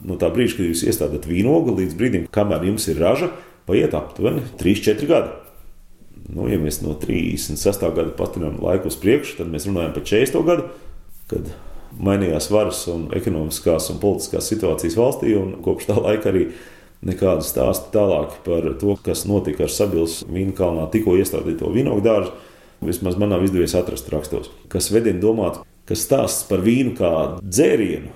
no 0.05 0.19
tā 0.21 0.29
brīža, 0.29 0.59
kad 0.59 0.67
jūs 0.69 0.85
iestādāt 0.85 1.25
vīnogu, 1.25 1.77
līdz 1.79 1.95
brīdim, 1.97 2.27
kamēr 2.35 2.67
jums 2.69 2.89
ir 2.93 2.99
raža, 3.01 3.31
paiet 3.65 3.95
aptuveni 3.97 4.43
3-4 4.61 5.09
gadi. 5.09 5.31
Nu, 6.35 6.49
ja 6.49 6.59
mēs 6.61 6.81
no 6.85 6.97
36. 7.01 7.85
gada 7.95 8.11
paturām 8.17 8.59
laiku 8.61 8.89
uz 8.89 8.97
priekšu, 9.01 9.39
tad 9.41 9.53
mēs 9.53 9.69
runājam 9.69 9.95
par 9.97 10.05
40. 10.09 10.45
gadu, 10.49 10.69
kad 11.31 11.51
mainījās 12.01 12.51
varas 12.53 12.85
un 12.93 13.09
ekonomiskās 13.15 13.91
un 13.93 14.01
politiskās 14.03 14.49
situācijas 14.51 14.97
valstī, 14.99 15.35
un 15.39 15.59
kopš 15.65 15.91
tā 15.91 15.99
laika 15.99 16.31
arī 16.33 16.49
nekādu 17.05 17.45
stāstu 17.45 17.93
tālāk 17.95 18.41
par 18.47 18.67
to, 18.81 18.97
kas 19.05 19.27
notika 19.29 19.67
ar 19.67 19.73
Sabils 19.73 20.23
Vīnkalnā 20.31 20.89
tikko 20.93 21.19
iestādīto 21.21 21.71
vīnogu 21.73 22.05
dārzu. 22.05 22.35
Vismaz 22.85 23.17
man 23.21 23.31
nav 23.33 23.45
izdevies 23.47 23.77
atrast 23.79 24.11
rakstos, 24.13 24.51
kas 24.73 24.91
vedina 24.93 25.21
domāt, 25.23 25.63
ka 25.89 25.97
stāsts 25.97 26.45
par 26.49 26.61
vīnu 26.65 26.93
kā 26.99 27.13
dzērienu 27.41 28.13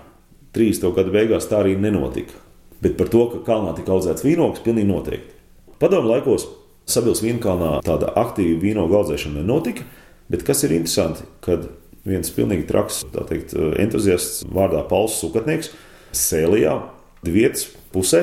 30. 0.57 0.93
gadu 0.97 1.15
beigās 1.15 1.49
tā 1.49 1.63
arī 1.63 1.77
nenotika. 1.81 2.37
Bet 2.83 2.97
par 2.99 3.11
to, 3.13 3.25
ka 3.33 3.43
kalnā 3.47 3.75
tika 3.77 3.95
audzēts 3.95 4.25
vīnogs, 4.27 4.63
pilnīgi 4.65 4.89
noteikti. 4.89 5.35
Padomu 5.83 6.13
laikos 6.13 6.47
Sabils 6.89 7.21
Vīnkalnā 7.25 7.79
tāda 7.87 8.13
aktīva 8.17 8.61
vīnogu 8.63 8.97
audzēšana 9.01 9.43
nenotika, 9.43 9.85
bet 10.33 10.45
kas 10.47 10.65
ir 10.65 10.75
interesanti, 10.77 11.27
kad 11.45 11.69
viens 12.09 12.33
pilnīgi 12.35 12.67
traks 12.69 13.03
teikt, 13.29 13.55
entuziasts 13.81 14.45
vārdā 14.55 14.83
Pauls 14.89 15.19
Sukatnieks 15.21 15.73
Sēlijā, 16.17 16.79
Dvietas 17.27 17.67
pusē, 17.93 18.23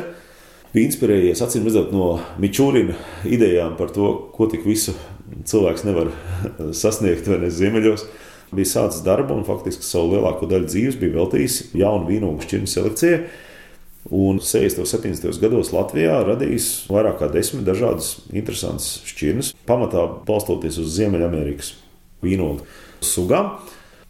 bija 0.76 0.90
inspirējies 0.90 1.42
acīm 1.44 1.66
redzot 1.68 1.92
no 1.96 2.16
Mičūrina 2.42 2.96
idejām 3.28 3.76
par 3.80 3.92
to, 3.96 4.12
ko 4.36 4.48
tik 4.52 4.66
visu 4.68 4.96
cilvēks 5.48 5.86
nevar 5.88 6.12
sasniegt 6.76 7.28
vai 7.30 7.42
ne 7.44 7.52
ziemeļos. 7.54 8.06
Bija 8.56 8.70
sācis 8.70 9.04
darbu 9.04 9.36
un 9.36 9.48
faktiski 9.48 9.84
savu 9.84 10.14
lielāko 10.14 10.48
daļu 10.48 10.70
dzīves 10.70 11.00
bija 11.02 11.16
veltījis 11.18 11.58
jaunu 11.76 12.08
vīnogu 12.08 12.46
šķirņu 12.46 12.72
selekcijai. 12.72 13.20
Un 14.14 14.38
60. 14.38 14.84
un 14.84 14.90
70. 14.92 15.40
gados 15.42 15.72
Latvijā 15.74 16.20
radījis 16.28 16.68
vairāk 16.94 17.18
kā 17.24 17.30
desmit 17.34 17.66
dažādas 17.66 18.20
interesantas 18.30 19.00
šķirnes, 19.10 19.56
pamatā 19.66 20.04
balstoties 20.28 20.78
uz 20.84 20.92
Ziemeļamerikas 21.00 21.72
vīnogu 22.22 22.68
sugām. 23.02 23.56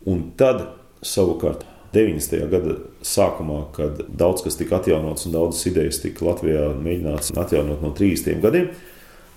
Un 0.10 0.30
tad 0.38 0.68
savukārt 1.06 1.66
90. 1.96 2.50
gada 2.52 2.78
sākumā, 3.06 3.62
kad 3.76 4.02
daudz 4.10 4.44
kas 4.46 4.58
tika 4.60 4.80
atjaunots 4.80 5.28
un 5.28 5.36
daudzas 5.36 5.66
idejas 5.70 6.02
tika 6.04 6.28
Latvijā 6.28 6.70
mēģināts 6.76 7.34
atjaunot 7.40 7.84
no 7.86 7.94
30 7.96 8.42
gadiem, 8.44 8.72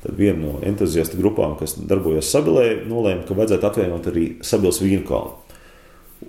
tad 0.03 0.19
viena 0.19 0.41
no 0.43 0.55
entuziastu 0.67 1.19
grupām, 1.21 1.55
kas 1.61 1.77
darbojas 1.79 2.31
Sabilē, 2.35 2.85
nolēma, 2.89 3.27
ka 3.29 3.37
vajadzētu 3.39 3.71
atjaunot 3.71 4.09
arī 4.11 4.25
Sabils 4.47 4.83
vīnu 4.83 5.05
kalnu. 5.09 5.37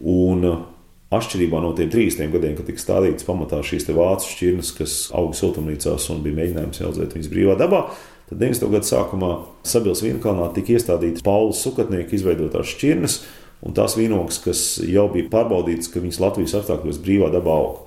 Un 0.05 0.45
Atšķirībā 1.09 1.57
no 1.63 1.71
tiem 1.73 1.87
30 1.89 2.29
gadiem, 2.35 2.51
kad 2.53 2.67
tika 2.69 2.81
stādīts 2.83 3.25
pamatā 3.25 3.63
šīs 3.65 3.87
vācu 3.97 4.29
šķirnes, 4.29 4.69
kas 4.77 4.97
auga 5.17 5.33
siltumnīcās 5.39 6.03
un 6.13 6.19
bija 6.21 6.37
mēģinājums 6.37 6.83
audzēt 6.85 7.15
viņas 7.17 7.31
brīvā 7.31 7.55
dabā, 7.57 7.79
tad 8.29 8.37
90. 8.37 8.69
gada 8.75 8.85
sākumā 8.85 9.29
Sabils 9.65 10.03
Vienkalnā 10.05 10.51
tika 10.53 10.75
iestādītas 10.75 11.25
Paula 11.25 11.55
Sukatnieka 11.57 12.13
izveidotās 12.13 12.75
šķirnes, 12.75 13.17
un 13.65 13.75
tās 13.75 13.97
vīnogas, 13.99 14.39
kas 14.43 14.63
jau 14.85 15.07
bija 15.13 15.29
pārbaudītas, 15.31 15.91
ka 15.91 16.01
viņas 16.03 16.21
Latvijas 16.23 16.57
apstākļos 16.61 17.01
brīvā 17.03 17.29
dabā 17.33 17.55
aug. 17.59 17.85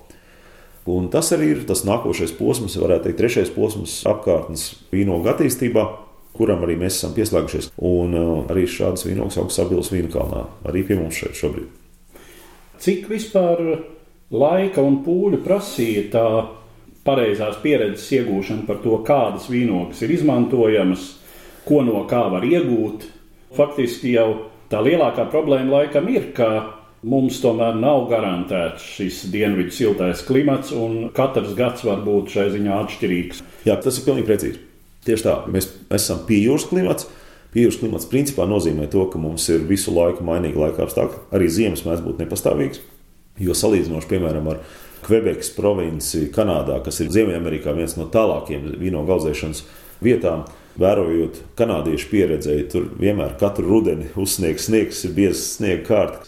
Un 0.92 1.06
tas 1.12 1.28
arī 1.34 1.52
ir 1.54 1.60
tas 1.66 1.84
nākošais 1.86 2.34
posms, 2.34 2.74
varētu 2.80 3.06
teikt, 3.06 3.20
trešais 3.20 3.52
posms 3.54 4.00
apkārtnes 4.10 4.64
vīnogu 4.90 5.30
attīstībā, 5.30 5.84
kuram 6.34 6.64
arī 6.66 6.74
mēs 6.80 6.98
esam 6.98 7.12
pieslēgušies. 7.14 7.70
Un 7.86 8.16
uh, 8.18 8.32
arī 8.50 8.66
šādas 8.66 9.06
vīnogas 9.06 9.38
aug 9.38 9.52
Sabils 9.54 9.92
Vīnkalnā, 9.94 10.42
arī 10.66 10.82
pie 10.88 10.98
mums 10.98 11.20
šeit 11.20 11.38
šobrīd. 11.38 11.70
Cik 12.82 13.06
vispār 13.12 13.62
laika 14.34 14.82
un 14.82 14.98
pūļu 15.06 15.38
prasīja 15.44 16.08
tā 16.10 16.26
pareizās 17.06 17.60
pieredzes 17.62 18.08
iegūšana 18.18 18.66
par 18.66 18.80
to, 18.82 18.96
kādas 19.06 19.46
vīnogas 19.52 20.02
ir 20.02 20.16
izmantojamas, 20.16 21.12
ko 21.66 21.84
no 21.86 22.02
kā 22.10 22.24
var 22.32 22.46
iegūt. 22.46 23.06
Faktiski 23.54 24.16
jau 24.16 24.51
tā 24.72 24.80
lielākā 24.84 25.28
problēma 25.32 25.78
laikam 25.78 26.08
ir, 26.12 26.30
ka 26.36 26.48
mums 27.02 27.40
tomēr 27.42 27.76
nav 27.78 28.06
garantēts 28.10 28.84
šis 28.96 29.24
dienvidu 29.32 29.74
siltais 29.74 30.22
klimats, 30.26 30.72
un 30.74 31.10
katrs 31.14 31.56
gads 31.58 31.84
var 31.86 32.04
būt 32.06 32.36
šai 32.36 32.50
ziņā 32.54 32.78
atšķirīgs. 32.84 33.42
Jā, 33.68 33.76
tas 33.82 33.98
ir 33.98 34.06
pilnīgi 34.06 34.28
precīzi. 34.28 34.62
Tieši 35.02 35.26
tā, 35.26 35.34
mēs 35.50 35.68
esam 35.92 36.22
pieejams 36.28 36.68
klimats. 36.70 37.08
Pieejams 37.52 37.80
klimats 37.82 38.08
principā 38.08 38.46
nozīmē 38.48 38.86
to, 38.92 39.02
ka 39.12 39.20
mums 39.20 39.48
ir 39.52 39.66
visu 39.68 39.92
laiku 39.92 40.24
mainīgi 40.24 40.56
laika 40.56 40.86
apstākļi. 40.86 41.26
Arī 41.36 41.50
ziemas 41.52 41.82
mēdz 41.84 42.04
būt 42.06 42.22
nepastāvīgas. 42.22 42.80
Jo 43.42 43.56
salīdzinoši, 43.56 44.08
piemēram, 44.08 44.48
ar 44.52 44.62
Kvebekas 45.02 45.50
provinci 45.56 46.28
Kanādā, 46.32 46.76
kas 46.84 47.00
ir 47.02 47.10
Ziemeļamerikā 47.10 47.74
viens 47.74 47.96
no 47.98 48.06
tālākajiem 48.12 48.76
vīno 48.78 49.02
audzēšanas 49.02 49.64
vietām, 50.04 50.44
vērojot 50.80 51.40
kanādiešu 51.58 52.08
pieredzēju, 52.12 52.68
tur 52.72 52.86
vienmēr 53.00 53.34
katru 53.40 53.68
rudeni 53.68 54.08
uzsniegs 54.18 54.68
sniegs, 54.68 55.02
ir 55.06 55.12
biezs 55.16 55.44
sniega 55.56 55.84
kārta, 55.88 56.22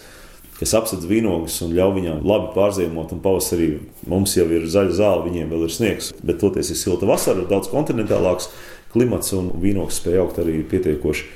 kas 0.59 0.75
apsedz 0.79 1.07
vīnogus 1.09 1.57
un 1.65 1.75
ļauj 1.77 1.97
viņām 1.99 2.23
labi 2.29 2.53
pārziemot. 2.55 3.15
Un 3.17 3.23
pavasarī 3.25 3.71
mums 4.11 4.37
jau 4.37 4.47
ir 4.53 4.69
zaļa 4.71 4.97
zāle, 4.99 5.27
viņiem 5.29 5.51
vēl 5.53 5.67
ir 5.67 5.75
sniegs, 5.75 6.13
bet 6.23 6.41
toties 6.43 6.71
ir 6.73 6.81
silta 6.81 7.09
vasara, 7.09 7.47
daudz 7.51 7.71
kontinentālāks 7.73 8.51
klimats 8.95 9.35
un 9.35 9.51
vīnogs 9.61 9.99
spēj 10.01 10.21
augt 10.23 10.41
arī 10.43 10.61
pietiekoši 10.71 11.29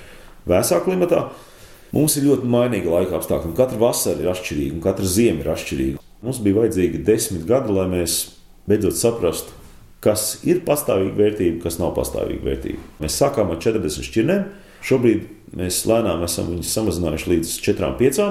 vēsā 0.48 0.82
klimatā. 0.84 1.28
Mums 1.94 2.18
ir 2.20 2.26
ļoti 2.28 2.48
mainīga 2.52 2.92
laika 2.92 3.16
apstākļi, 3.16 3.54
katra 3.56 3.80
vasara 3.80 4.20
ir 4.20 4.28
atšķirīga, 4.34 4.76
un 4.76 4.84
katra 4.84 5.08
ziema 5.08 5.40
ir 5.40 5.54
atšķirīga. 5.54 6.02
Mums 6.22 6.40
bija 6.44 6.60
vajadzīgi 6.60 7.00
desmit 7.06 7.46
gadi, 7.48 7.72
lai 7.72 7.86
mēs 7.88 8.18
beidzot 8.68 8.98
saprastu, 8.98 9.54
kas 10.04 10.38
ir 10.46 10.62
pastāvīga 10.66 11.16
vērtība, 11.18 11.62
kas 11.64 11.78
nav 11.80 11.94
pastāvīga 11.96 12.46
vērtība. 12.46 12.82
Mēs 13.02 13.18
sākām 13.18 13.50
ar 13.54 13.60
40 13.62 14.06
šķirnēm, 14.06 14.46
šobrīd 14.86 15.26
mēs 15.58 15.82
lēnām 15.88 16.22
esam 16.26 16.50
viņus 16.52 16.74
samazinājuši 16.76 17.32
līdz 17.32 17.54
4-5, 17.66 18.26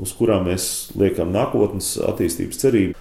uz 0.00 0.16
kurām 0.16 0.46
mēs 0.48 0.66
liekam 0.98 1.32
nākotnes 1.34 1.96
attīstības 2.08 2.60
cerību. 2.62 2.98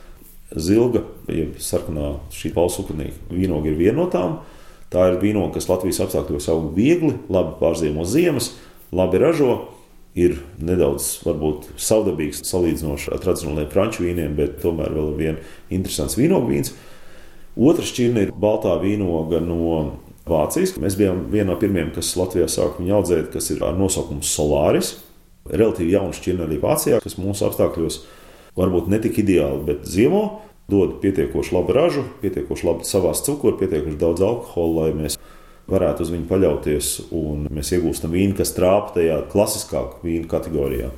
Zilga, 0.50 1.04
jeb 1.30 1.60
sarkanā 1.62 2.16
šī 2.34 2.50
palsukanīga 2.56 3.30
vīnoga 3.30 3.70
ir 3.70 3.78
viena 3.78 4.00
no 4.02 4.08
tām. 4.10 4.40
Tā 4.90 5.04
ir 5.12 5.20
vīnoga, 5.22 5.60
kas 5.60 5.70
Latvijas 5.70 6.02
apstākļos 6.08 6.50
aug 6.50 6.72
viegli, 6.74 7.14
labi 7.30 7.54
pārziemo 7.60 8.06
ziemas, 8.10 8.56
labi 8.90 9.22
ražo. 9.22 9.60
Ir 10.18 10.40
nedaudz, 10.58 11.20
varbūt, 11.22 11.68
savdabīgs 11.80 12.42
salīdzinoši 12.50 13.12
ar 13.14 13.22
tradicionālajiem 13.22 13.70
franču 13.70 14.08
vīniem, 14.08 14.34
bet 14.36 14.58
tomēr 14.64 14.90
vēl 14.96 15.12
viens 15.20 15.52
interesants 15.70 16.18
vīnogu 16.18 16.50
vīns. 16.50 16.74
Otra 17.58 17.86
šķirne 17.86 18.28
ir 18.28 18.36
baltā 18.36 18.76
vīnoga 18.82 19.42
no 19.44 19.80
Vācijas. 20.30 20.76
Mēs 20.82 20.98
bijām 21.00 21.26
viena 21.34 21.54
no 21.54 21.58
pirmajiem, 21.60 21.94
kas 21.96 22.14
Latvijā 22.20 22.50
sāk 22.52 22.78
viņu 22.80 23.00
audzēt, 23.00 23.32
kas 23.34 23.50
ir 23.54 23.64
ar 23.66 23.78
nosaukumu 23.80 24.26
Solāris. 24.26 24.98
Relatīvi 25.50 25.96
jauna 25.96 26.14
šķirne 26.14 26.46
arī 26.46 26.60
Vācijā, 26.62 27.00
kas 27.02 27.18
mūsu 27.18 27.48
apstākļos 27.48 28.04
varbūt 28.60 28.90
ne 28.92 29.00
tik 29.02 29.18
ideāli, 29.24 29.64
bet 29.72 29.90
ziemo 29.90 30.42
dod 30.70 31.00
pietiekoši 31.02 31.56
labu 31.56 31.74
ražu, 31.74 32.04
pietiekoši 32.22 32.68
labu 32.68 32.86
savās 32.86 33.24
cukuru, 33.26 33.58
pietiekoši 33.58 33.98
daudz 33.98 34.22
alkohola, 34.26 34.86
lai 34.86 35.04
mēs 35.04 35.18
varētu 35.70 36.06
uz 36.06 36.14
viņu 36.14 36.28
paļauties 36.30 36.90
un 37.16 37.48
mēs 37.54 37.74
iegūstam 37.74 38.14
vīnu, 38.14 38.36
kas 38.38 38.54
trāpa 38.58 38.94
tajā 38.98 39.22
klasiskākā 39.32 40.04
vīnu 40.06 40.30
kategorijā. 40.30 40.92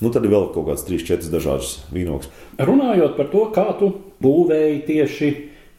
Nu, 0.00 0.08
tad 0.08 0.24
ir 0.24 0.32
vēl 0.32 0.48
kaut 0.54 0.70
kāds 0.70 0.86
3-4 0.88 1.28
dažādas 1.32 1.74
vīnogas. 1.92 2.30
Runājot 2.56 3.18
par 3.18 3.28
to, 3.32 3.44
kā 3.52 3.66
tu 3.76 3.90
būvēji 4.24 4.78
tieši 4.86 5.30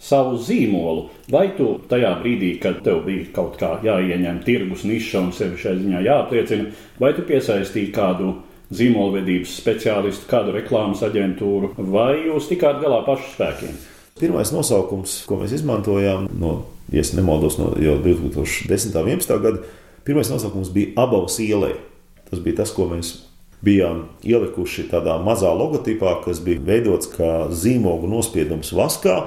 savu 0.02 0.40
zīmolu, 0.42 1.10
vai 1.32 1.52
tu 1.58 1.76
tajā 1.90 2.16
brīdī, 2.24 2.56
kad 2.62 2.82
tev 2.86 3.04
bija 3.06 3.28
kaut 3.36 3.60
kā 3.62 3.76
jāieņem 3.86 4.42
tirgus 4.46 4.86
niša 4.88 5.22
un 5.28 5.34
sevi 5.36 5.60
šai 5.62 5.76
ziņā 5.84 6.02
jāapliecina, 6.08 6.72
vai 7.02 7.14
tu 7.18 7.26
piesaistīji 7.28 7.94
kādu 7.96 8.34
zīmolvedības 8.74 9.56
speciālistu, 9.62 10.28
kādu 10.32 10.56
reklāmas 10.56 11.04
aģentūru, 11.06 11.74
vai 11.92 12.16
jūs 12.26 12.50
tikāt 12.50 12.82
galā 12.82 13.02
pašu 13.06 13.34
spēkiem? 13.36 13.80
Pirmais 14.22 14.52
nosaukums, 14.54 15.22
ko 15.28 15.40
mēs 15.42 15.56
izmantojām, 15.60 16.28
no, 16.40 16.54
ja 16.94 17.04
nemaldos, 17.18 17.58
no 17.62 17.72
jau 17.82 17.98
2010. 18.04 18.96
un 18.98 19.12
2011. 19.12 19.38
gada, 19.44 19.64
pirmais 20.08 20.30
nosaukums 20.32 20.72
bija 20.74 20.96
Abavas 21.04 21.40
ielai. 21.44 21.76
Tas 22.30 22.40
bija 22.40 22.62
tas, 22.62 22.72
ko 22.72 22.88
mēs 22.88 23.16
bijām 23.66 24.06
ielikuši 24.26 24.88
tādā 24.92 25.18
mazā 25.22 25.52
logotipā, 25.54 26.18
kas 26.26 26.42
bija 26.44 26.62
veidots 26.66 27.10
kā 27.12 27.50
zīmogu 27.54 28.10
nospiedums 28.10 28.72
vaskā. 28.78 29.18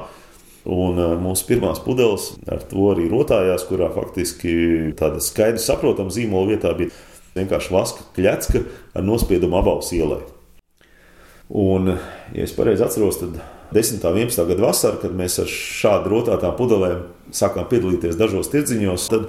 Un 0.64 0.96
uh, 0.96 1.16
mūsu 1.20 1.44
pirmās 1.48 1.82
pudeles 1.84 2.30
ar 2.48 2.62
to 2.70 2.86
arī 2.94 3.08
rotājās, 3.12 3.66
kurā 3.68 3.90
faktiski 3.92 4.54
tāda 4.96 5.20
skaidra, 5.20 5.60
saprotama 5.60 6.12
zīmola 6.14 6.54
vietā 6.54 6.72
bija 6.78 6.94
vienkārši 7.34 7.74
vaska 7.74 8.06
kļecka 8.16 8.62
ar 8.96 9.04
nospiedumu 9.04 9.58
abaus 9.60 9.92
ielai. 9.92 10.22
Un, 11.52 11.92
ja 12.32 12.46
es 12.46 12.54
pareizi 12.56 12.86
atceros, 12.86 13.20
tad 13.20 13.36
10. 13.74 14.00
un 14.00 14.18
11. 14.22 14.46
gada 14.48 14.64
vasarā, 14.64 15.00
kad 15.02 15.12
mēs 15.16 15.36
ar 15.42 15.50
šādu 15.50 16.12
rotātām 16.12 16.54
pudelēm 16.56 17.04
sākām 17.34 17.68
piedalīties 17.68 18.16
dažos 18.16 18.48
tirdziņos, 18.52 19.08
tad 19.12 19.28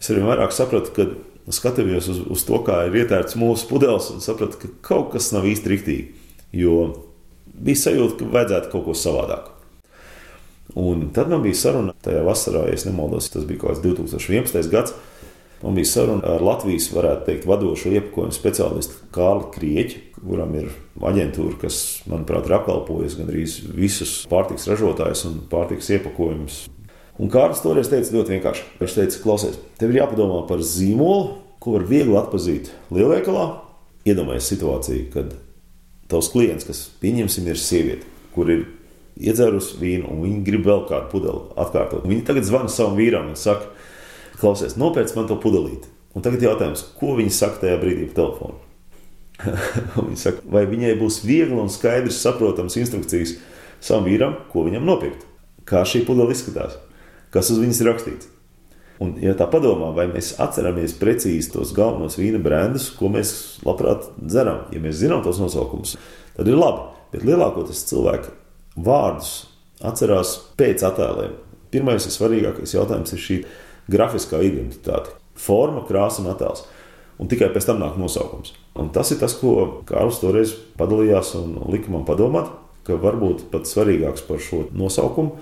es 0.00 0.10
arī 0.14 0.24
vairāk 0.24 0.54
sapratu, 0.56 0.94
ka 0.96 1.52
skatījos 1.52 2.08
uz, 2.12 2.20
uz 2.32 2.44
to, 2.48 2.60
kā 2.64 2.84
ir 2.88 3.02
ietērts 3.02 3.36
mūsu 3.40 3.68
pudeles, 3.68 4.08
un 4.14 4.24
sapratu, 4.24 4.60
ka 4.62 4.72
kaut 4.88 5.12
kas 5.12 5.32
nav 5.34 5.44
īsti 5.48 5.74
riktīgi. 5.74 6.06
Jo 6.56 6.78
bija 7.54 7.82
sajūta, 7.82 8.22
ka 8.22 8.30
vajadzētu 8.38 8.72
kaut 8.72 8.86
ko 8.88 8.96
savādāk. 8.96 9.50
Un 10.74 11.08
tad 11.14 11.30
man 11.30 11.42
bija 11.44 11.54
saruna 11.58 11.94
tajā 12.02 12.24
vasarā, 12.26 12.64
ja 12.66 12.78
nemaldos, 12.88 13.30
tas 13.30 13.46
bija 13.46 13.62
kaut 13.62 13.76
kāds 13.76 13.84
2011. 13.84 14.70
gads. 14.72 14.94
Man 15.62 15.78
bija 15.78 15.88
saruna 15.88 16.34
ar 16.34 16.42
Latvijas, 16.44 16.90
varētu 16.92 17.28
teikt, 17.28 17.46
vadošo 17.48 17.92
iepakojumu 17.94 18.34
speciālistu 18.34 19.06
Kārli 19.14 19.46
Krieķi, 19.54 20.00
kuram 20.18 20.52
ir 20.58 20.66
aģentūra, 21.00 21.56
kas, 21.62 21.78
manuprāt, 22.10 22.50
ir 22.50 22.56
apkalpojusi 22.58 23.20
gandrīz 23.22 23.56
visus 23.72 24.16
pārtiks 24.28 24.66
ražotājus 24.68 25.24
un 25.30 25.38
pārtiks 25.48 25.88
iepakojumus. 25.94 26.64
Un 27.22 27.30
Kārlis 27.30 27.62
toreiz 27.62 27.88
teica 27.88 28.16
ļoti 28.16 28.34
vienkārši. 28.34 28.68
Viņš 28.82 28.98
teica, 28.98 29.22
klausies, 29.22 29.58
tev 29.78 29.94
ir 29.94 30.02
jāpadomā 30.02 30.42
par 30.50 30.60
zīmolu, 30.66 31.36
ko 31.62 31.78
var 31.78 31.86
viegli 31.88 32.18
atpazīt 32.18 32.72
lielveikalā. 32.92 33.46
Iedomājies 34.04 34.50
situāciju, 34.50 35.06
kad 35.14 35.36
tavs 36.10 36.32
klients, 36.34 36.66
kas 36.68 36.88
pieņemsim, 37.00 37.46
ir 37.48 37.60
sieviete, 37.60 38.10
kur 38.34 38.50
ir 38.52 38.66
iedzērusi 39.20 39.78
vīnu, 39.80 40.10
un 40.10 40.22
viņa 40.24 40.42
grib 40.46 40.66
vēl 40.66 40.84
kādu 40.88 41.10
pudeli 41.12 41.42
atkārtot. 41.60 42.06
Viņa 42.08 42.26
tagad 42.28 42.46
zvana 42.48 42.72
savam 42.72 42.98
vīram 42.98 43.30
un 43.30 43.38
saka, 43.38 43.70
klausies, 44.40 44.78
nopērc 44.80 45.14
man 45.16 45.28
to 45.30 45.38
pudelīti. 45.40 45.90
Un 46.14 46.22
tagad 46.22 46.42
jautājums, 46.46 46.84
ko 46.98 47.14
viņa 47.18 47.34
saka 47.34 47.64
tajā 47.64 47.78
brīdī 47.82 48.08
pa 48.10 48.18
telefonu? 48.20 48.58
viņa 50.08 50.20
saka, 50.20 50.44
vai 50.50 50.64
viņai 50.70 50.94
būs 51.00 51.22
viegli 51.26 51.58
un 51.58 51.70
skaidrs 51.72 52.20
saprotams 52.22 52.78
instrukcijas 52.80 53.36
savam 53.82 54.06
vīram, 54.08 54.36
ko 54.52 54.66
viņam 54.66 54.86
nopirkt? 54.86 55.26
Kā 55.68 55.82
šī 55.88 56.04
pudele 56.06 56.34
izskatās? 56.34 56.78
Kas 57.34 57.50
uz 57.50 57.58
viņas 57.62 57.80
ir 57.82 57.90
rakstīts? 57.90 58.30
Un, 59.02 59.16
ja 59.18 59.32
tā 59.34 59.48
padomā, 59.50 59.88
vai 59.94 60.06
mēs 60.06 60.36
atceramies 60.42 60.94
precīzi 61.00 61.50
tos 61.50 61.72
galvenos 61.74 62.14
vīna 62.18 62.38
brendus, 62.42 62.92
ko 62.94 63.10
mēs 63.10 63.32
labprāt 63.66 64.06
dzeram, 64.20 64.68
ja 64.70 64.82
mēs 64.82 65.00
zinām 65.00 65.24
tos 65.24 65.40
nosaukumus, 65.42 65.96
tad 66.36 66.50
ir 66.50 66.58
labi. 66.58 66.92
Bet 67.14 67.26
lielākoties 67.26 67.82
cilvēki 67.90 68.30
vārdus 68.76 69.32
atcerās 69.84 70.36
pēc 70.58 70.84
attēliem. 70.86 71.34
Pirmais 71.74 72.06
un 72.06 72.14
svarīgākais 72.14 72.76
jautājums 72.76 73.14
ir 73.14 73.22
šī 73.22 73.38
grafiskā 73.90 74.40
identitāte. 74.46 75.14
Forma, 75.34 75.82
krāsa 75.88 76.22
un 76.22 76.30
attēls. 76.32 76.64
Un 77.18 77.30
tikai 77.30 77.50
pēc 77.54 77.68
tam 77.68 77.80
nāk 77.82 77.98
nosaukums. 77.98 78.54
Un 78.78 78.90
tas 78.94 79.10
ir 79.14 79.20
tas, 79.20 79.34
ko 79.38 79.82
Kārlis 79.86 80.20
toreiz 80.22 80.54
padalījās 80.78 81.34
un 81.38 81.58
lika 81.70 81.92
man 81.94 82.06
padomāt, 82.06 82.50
ka 82.86 82.98
varbūt 83.00 83.48
pat 83.52 83.68
svarīgāks 83.70 84.24
par 84.26 84.42
šo 84.42 84.64
nosaukumu 84.74 85.38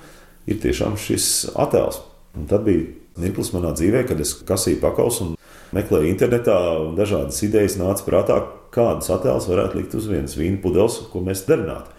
ir 0.51 0.61
tiešām 0.63 0.99
šis 1.01 1.55
attēls. 1.59 2.03
Un 2.37 2.49
tad 2.49 2.67
bija 2.67 2.89
mirklis 3.21 3.53
manā 3.55 3.73
dzīvē, 3.77 4.05
kad 4.09 4.21
es 4.21 4.35
kasīju 4.49 4.81
pakaus 4.83 5.21
un 5.25 5.35
meklēju 5.77 6.13
internetā, 6.13 6.59
un 6.85 6.97
dažādas 6.97 7.41
idejas 7.45 7.79
nāca 7.81 8.05
prātā, 8.07 8.39
kādas 8.73 9.11
attēlus 9.13 9.49
varētu 9.51 9.81
likt 9.81 9.97
uz 9.97 10.09
vienas 10.09 10.37
vīna 10.39 10.61
pudeles, 10.63 11.01
ko 11.13 11.25
mēs 11.25 11.45
darinātu. 11.49 11.93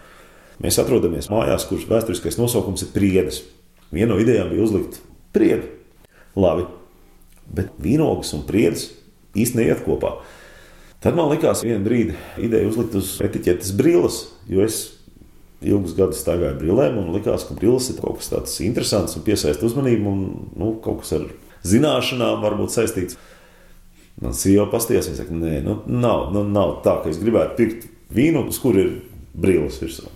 Mēs 0.62 0.78
atrodamies 0.78 1.30
mājās, 1.32 1.66
kuras 1.66 1.88
vēsturiskais 1.90 2.38
nosaukums 2.38 2.86
ir 2.86 2.92
priedes. 2.94 3.42
Viena 3.94 4.12
no 4.12 4.20
idejām 4.22 4.52
bija 4.52 4.66
uzlikt 4.66 5.00
priedu. 5.34 5.70
Labi, 6.38 6.66
bet 7.54 7.74
vīnogas 7.82 8.32
un 8.36 8.44
priedes 8.46 8.88
īstenībā 9.34 9.74
neiet 9.74 9.84
kopā. 9.86 10.16
Tad 11.04 11.18
man 11.18 11.28
likās, 11.28 11.62
viena 11.66 11.82
brīdi 11.84 12.14
ideja 12.40 12.68
uzlikt 12.70 12.94
uz 12.96 13.16
etiķetes 13.22 13.74
brilles, 13.76 14.22
jo 14.48 14.62
es 14.64 14.78
ilgus 15.64 15.94
gadus 15.98 16.22
staigāju 16.22 16.56
brillēm 16.60 16.96
un 17.00 17.12
likās, 17.14 17.46
ka 17.48 17.56
brilles 17.58 17.90
ir 17.92 18.00
kaut 18.00 18.20
kas 18.20 18.30
tāds 18.32 18.56
interesants 18.64 19.16
un 19.18 19.24
piesaista 19.26 19.66
uzmanību 19.68 20.10
un 20.10 20.24
nu, 20.56 20.72
kaut 20.84 21.02
kas 21.02 21.14
ar 21.18 21.28
zināšanām 21.66 22.42
varbūt 22.44 22.74
saistīts. 22.74 23.18
Man 24.22 24.36
sieva 24.38 24.68
pasties, 24.70 25.08
viņa 25.10 25.20
saka, 25.20 25.34
nē, 25.34 25.58
nu, 25.66 25.80
nav, 25.90 26.28
nu, 26.34 26.44
nav 26.46 26.78
tā, 26.84 27.00
ka 27.02 27.10
es 27.10 27.18
gribētu 27.20 27.56
pirkt 27.58 27.88
vīnu, 28.14 28.46
uz 28.48 28.60
kur 28.62 28.78
ir 28.78 28.92
brilles 29.34 29.80
virsū. 29.82 30.06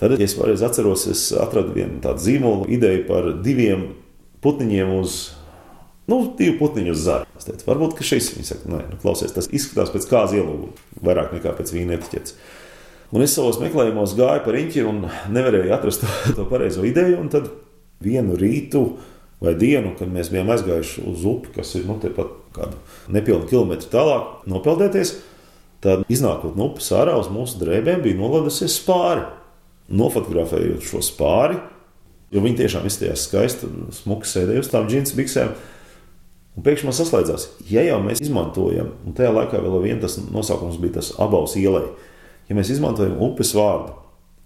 Tad, 0.00 0.12
ja 0.12 0.26
es 0.28 0.36
pareizi 0.36 0.66
atceros, 0.66 1.06
es 1.08 1.30
atradu 1.32 1.72
vienu 1.76 2.02
tādu 2.04 2.20
zīmolu 2.20 2.68
ideju 2.76 3.06
par 3.08 3.30
diviem 3.44 3.88
putniņiem 4.44 4.92
uz, 4.98 5.16
nu, 6.10 6.20
divu 6.36 6.58
putniņu 6.60 6.92
uz 6.92 7.02
zara. 7.06 7.28
Es 7.38 7.48
teicu, 7.48 7.64
varbūt, 7.70 8.02
šis, 8.04 8.34
viņa 8.36 8.50
saka, 8.50 8.68
nē, 8.74 8.82
nu, 8.92 9.00
klausies, 9.00 9.32
tas 9.32 9.48
izskatās 9.48 9.94
pēc 9.94 10.08
kāza 10.10 10.36
ielūguma, 10.40 10.76
vairāk 11.06 11.32
nekā 11.38 11.54
pēc 11.56 11.72
vīna 11.72 11.96
etiķetes. 11.96 12.36
Un 13.14 13.22
es 13.22 13.36
savos 13.38 13.60
meklējumos 13.62 14.16
gāju 14.18 14.42
pa 14.44 14.52
riņķi 14.54 14.84
un 14.90 15.04
nevarēju 15.32 15.72
atrast 15.76 16.02
to, 16.02 16.10
to 16.40 16.46
pareizo 16.50 16.84
ideju. 16.84 17.20
Un 17.22 17.30
tad 17.32 17.48
vienu 18.02 18.36
rītu 18.36 18.82
vai 19.40 19.54
dienu, 19.58 19.94
kad 19.98 20.10
mēs 20.12 20.30
bijām 20.32 20.50
aizgājuši 20.52 21.06
uz 21.08 21.24
upi, 21.28 21.52
kas 21.56 21.74
ir 21.78 21.86
nu, 21.88 21.98
tepat 22.02 22.32
kādu 22.56 22.78
nepilnu 23.12 23.48
kilometru 23.50 23.90
tālāk, 23.92 24.28
nopeldēties, 24.50 25.14
tad 25.84 26.06
iznākot 26.12 26.56
no 26.58 26.70
upes 26.72 26.88
ārā 26.96 27.16
uz 27.20 27.28
mūsu 27.32 27.60
drēbēm 27.60 28.02
bija 28.04 28.18
noladusies 28.18 28.78
spāri. 28.80 29.26
Nofotografējot 29.86 30.82
šo 30.86 31.02
spāri, 31.04 31.60
jo 32.34 32.42
viņi 32.42 32.60
tiešām 32.62 32.88
izskatījās 32.88 33.28
skaisti, 33.28 33.70
smuki 34.00 34.28
sēdēja 34.30 34.64
uz 34.64 34.70
tām 34.72 34.88
džins 34.90 35.14
biksēm. 35.16 35.54
Un 36.56 36.64
pēkšņi 36.64 36.88
man 36.88 36.96
saslēdzās, 36.96 37.50
ja 37.68 37.84
jau 37.84 38.00
mēs 38.02 38.22
izmantojam, 38.24 38.94
un 39.06 39.14
tajā 39.14 39.30
laikā 39.36 39.60
vēl 39.60 39.82
viens 39.84 40.02
tas 40.02 40.16
nosaukums 40.24 40.80
bija 40.80 40.98
tas 40.98 41.12
abaus 41.22 41.54
ielai 41.60 41.84
ja 42.48 42.56
mēs 42.56 42.70
izmantojam 42.74 43.18
upes 43.26 43.52
vārdu 43.56 43.94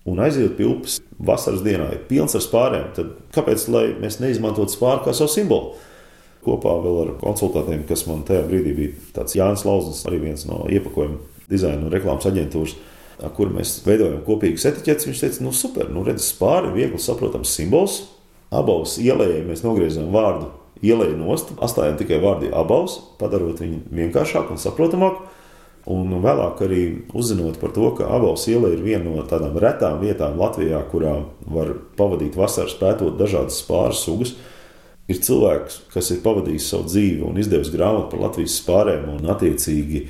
un 0.09 0.20
aizejot 0.24 0.57
pie 0.57 0.66
upes 0.68 0.98
vasaras 1.20 1.62
dienā, 1.64 1.90
ir 1.92 2.05
pilns 2.09 2.35
ar 2.37 2.44
spāriem, 2.44 2.88
tad 2.96 3.12
kāpēc 3.35 3.66
mēs 4.00 4.20
neizmantotu 4.22 4.72
spāru 4.72 5.05
kā 5.05 5.14
savu 5.16 5.33
simbolu? 5.33 5.74
Kopā 6.40 6.72
ar 7.03 7.11
konsultantiem, 7.20 7.83
kas 7.88 8.07
man 8.09 8.22
tajā 8.24 8.46
brīdī 8.48 8.72
bija 8.76 9.11
tāds 9.18 9.37
Jānis 9.37 9.66
Lausnis, 9.68 10.07
arī 10.09 10.22
viens 10.22 10.46
no 10.48 10.62
iepakojuma 10.72 11.18
dizaina 11.50 11.85
un 11.85 11.92
reklāmas 11.92 12.24
aģentūras, 12.31 12.79
kur 13.37 13.51
mēs 13.53 13.79
veidojam 13.87 14.23
kopīgas 14.27 14.69
etiķetes. 14.71 15.09
Viņš 15.09 15.25
teica, 15.25 15.45
nu 15.45 15.53
super, 15.57 15.91
nu 15.93 16.05
redz, 16.07 16.31
spāri 16.31 16.71
ir 16.71 16.79
viegli 16.79 17.03
saprotams 17.03 17.53
simbols. 17.57 18.03
Abos 18.51 18.97
ielējai 18.99 19.45
mēs 19.47 19.63
nogriezām 19.63 20.09
vārdu 20.15 20.49
ielēju 20.83 21.19
nost, 21.21 21.53
atstājām 21.61 21.99
tikai 22.01 22.19
vārdu 22.23 22.51
abos, 22.57 22.97
padarot 23.21 23.61
viņu 23.63 23.85
vienkāršāku 23.95 24.57
un 24.57 24.63
saprotamāku. 24.63 25.29
Un 25.91 26.13
vēlāk 26.21 26.61
arī 26.67 26.81
uzzinot 27.17 27.57
par 27.61 27.73
to, 27.73 27.89
ka 27.97 28.11
Abels 28.13 28.45
iela 28.53 28.69
ir 28.71 28.83
viena 28.85 29.09
no 29.09 29.25
tādām 29.27 29.57
retām 29.59 29.97
vietām 30.03 30.37
Latvijā, 30.39 30.83
kurā 30.93 31.15
var 31.49 31.73
pavadīt 31.97 32.37
vasaras 32.37 32.77
pētot 32.79 33.17
dažādas 33.19 33.63
spāru 33.63 33.97
sugas. 33.97 34.35
Ir 35.11 35.19
cilvēks, 35.25 35.81
kas 35.91 36.13
ir 36.13 36.21
pavadījis 36.23 36.69
savu 36.71 36.87
dzīvi 36.87 37.25
un 37.27 37.41
izdevis 37.41 37.73
grāmatu 37.73 38.11
par 38.13 38.27
Latvijas 38.29 38.59
spārēm, 38.61 39.09
un 39.17 39.33
attiecīgi 39.33 40.05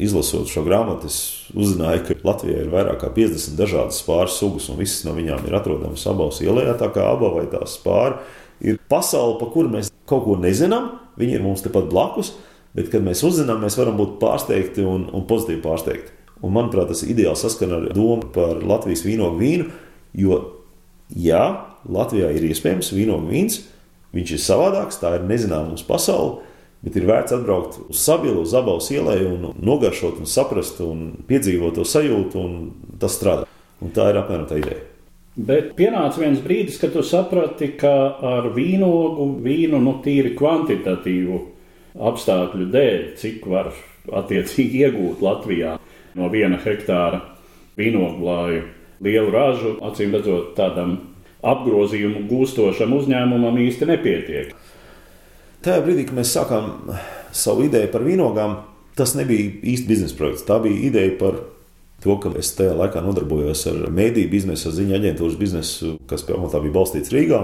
izlasot 0.00 0.48
šo 0.50 0.64
grāmatu, 0.66 1.08
es 1.10 1.18
uzzināju, 1.54 2.04
ka 2.08 2.16
Latvijā 2.26 2.64
ir 2.64 2.72
vairāk 2.72 3.02
kā 3.02 3.10
50 3.14 3.58
dažādas 3.58 4.00
spāru 4.02 4.32
sugas, 4.32 4.70
un 4.72 4.80
visas 4.80 5.04
no 5.06 5.14
viņām 5.16 5.46
ir 5.48 5.56
atrodamas 5.58 6.06
abās 6.10 6.40
ielā. 6.44 6.66
Tā 6.80 6.90
kā 6.94 7.06
abā 7.12 7.30
vai 7.36 7.44
tā 7.52 7.62
spāra 7.70 8.22
ir 8.64 8.80
pasaule, 8.90 9.38
pa 9.40 9.50
kuru 9.52 9.72
mēs 9.76 9.92
kaut 10.08 10.24
ko 10.26 10.36
nezinām, 10.40 10.90
viņi 11.20 11.38
ir 11.38 11.44
mums 11.44 11.64
tepat 11.64 11.88
blakus. 11.92 12.34
Bet, 12.74 12.88
kad 12.90 13.04
mēs 13.06 13.22
uzzinām, 13.22 13.60
mēs 13.62 13.76
varam 13.78 13.94
būt 14.00 14.16
pārsteigti 14.18 14.82
un, 14.82 15.06
un 15.14 15.22
pozitīvi 15.30 15.60
pārsteigti. 15.62 16.10
Un, 16.40 16.50
manuprāt, 16.56 16.88
tas 16.90 17.04
ideāli 17.06 17.38
saskana 17.38 17.78
ar 17.78 17.92
domu 17.94 18.32
par 18.34 18.64
Latvijas 18.66 19.04
vīnogu 19.06 19.38
vīnu. 19.38 19.68
Jo, 20.18 20.40
jā, 21.14 21.44
Latvijā 21.86 22.32
ir 22.34 22.48
iespējams 22.48 22.90
vīnogu 22.96 23.30
vīns, 23.30 23.60
viņš 24.14 24.34
ir 24.34 24.42
savādāks, 24.42 24.98
tā 24.98 25.14
ir 25.20 25.28
nezināma 25.28 25.70
mums 25.70 25.86
pasaule. 25.86 26.42
Bet 26.84 26.98
ir 27.00 27.06
vērts 27.08 27.32
atbraukt 27.32 27.78
uz 27.88 28.00
Sabilu, 28.04 28.42
uz 28.44 28.52
Abaus 28.56 28.90
ielai 28.92 29.22
un 29.24 29.54
nogaršot, 29.56 30.18
un 30.20 30.28
saprast, 30.28 30.82
un 30.84 31.14
piedzīvot 31.28 31.78
to 31.78 31.86
sajūtu, 31.88 32.40
un 32.40 32.98
tas 33.00 33.16
strādā. 33.16 33.48
Un 33.80 33.92
tā 33.94 34.10
ir 34.12 34.18
apmēram 34.20 34.44
tā 34.50 34.58
ideja. 34.60 34.82
Bet 35.34 35.72
pienāca 35.78 36.20
viens 36.20 36.42
brīdis, 36.44 36.76
kad 36.78 36.92
tu 36.94 37.02
saprati, 37.02 37.72
ka 37.80 37.94
ar 38.22 38.52
vīnogu, 38.54 39.32
vīnu 39.42 39.80
nu, 39.82 39.96
tīri 40.04 40.34
kvantitatīvu 40.38 41.40
apstākļu 42.10 42.68
dēļ, 42.70 43.02
cik 43.18 43.48
var 43.50 43.72
attiecīgi 44.20 44.84
iegūt 44.84 45.24
Latvijā 45.24 45.78
no 46.14 46.28
viena 46.30 46.60
hektāra 46.62 47.22
vīnoglāju 47.80 48.62
lielu 49.04 49.32
ražu, 49.34 49.74
acīm 49.88 50.14
redzot, 50.14 50.52
tādam 50.58 50.98
apgrozījumu 51.44 52.24
gūstošam 52.30 52.94
uzņēmumam 52.96 53.58
īsti 53.66 53.88
nepietiek. 53.90 54.54
Tajā 55.64 55.80
brīdī, 55.80 56.02
kad 56.04 56.18
mēs 56.18 56.32
sākām 56.34 56.90
savu 57.32 57.64
ideju 57.64 57.88
par 57.92 58.02
vīnogām, 58.04 58.58
tas 58.98 59.14
nebija 59.16 59.48
īsti 59.64 59.88
biznesa 59.88 60.16
projekts. 60.18 60.44
Tā 60.44 60.58
bija 60.60 60.82
ideja 60.90 61.14
par 61.16 61.38
to, 62.04 62.18
ka 62.20 62.34
es 62.36 62.50
tajā 62.58 62.74
laikā 62.76 63.00
nodarbojos 63.00 63.64
ar 63.70 63.78
mēdīju 63.94 64.28
biznesu, 64.32 64.74
ziņu 64.76 64.98
aģentūras 64.98 65.38
biznesu, 65.40 65.94
kas 66.10 66.26
pamatā 66.28 66.60
bija 66.60 66.74
balstīts 66.74 67.14
Rīgā. 67.14 67.40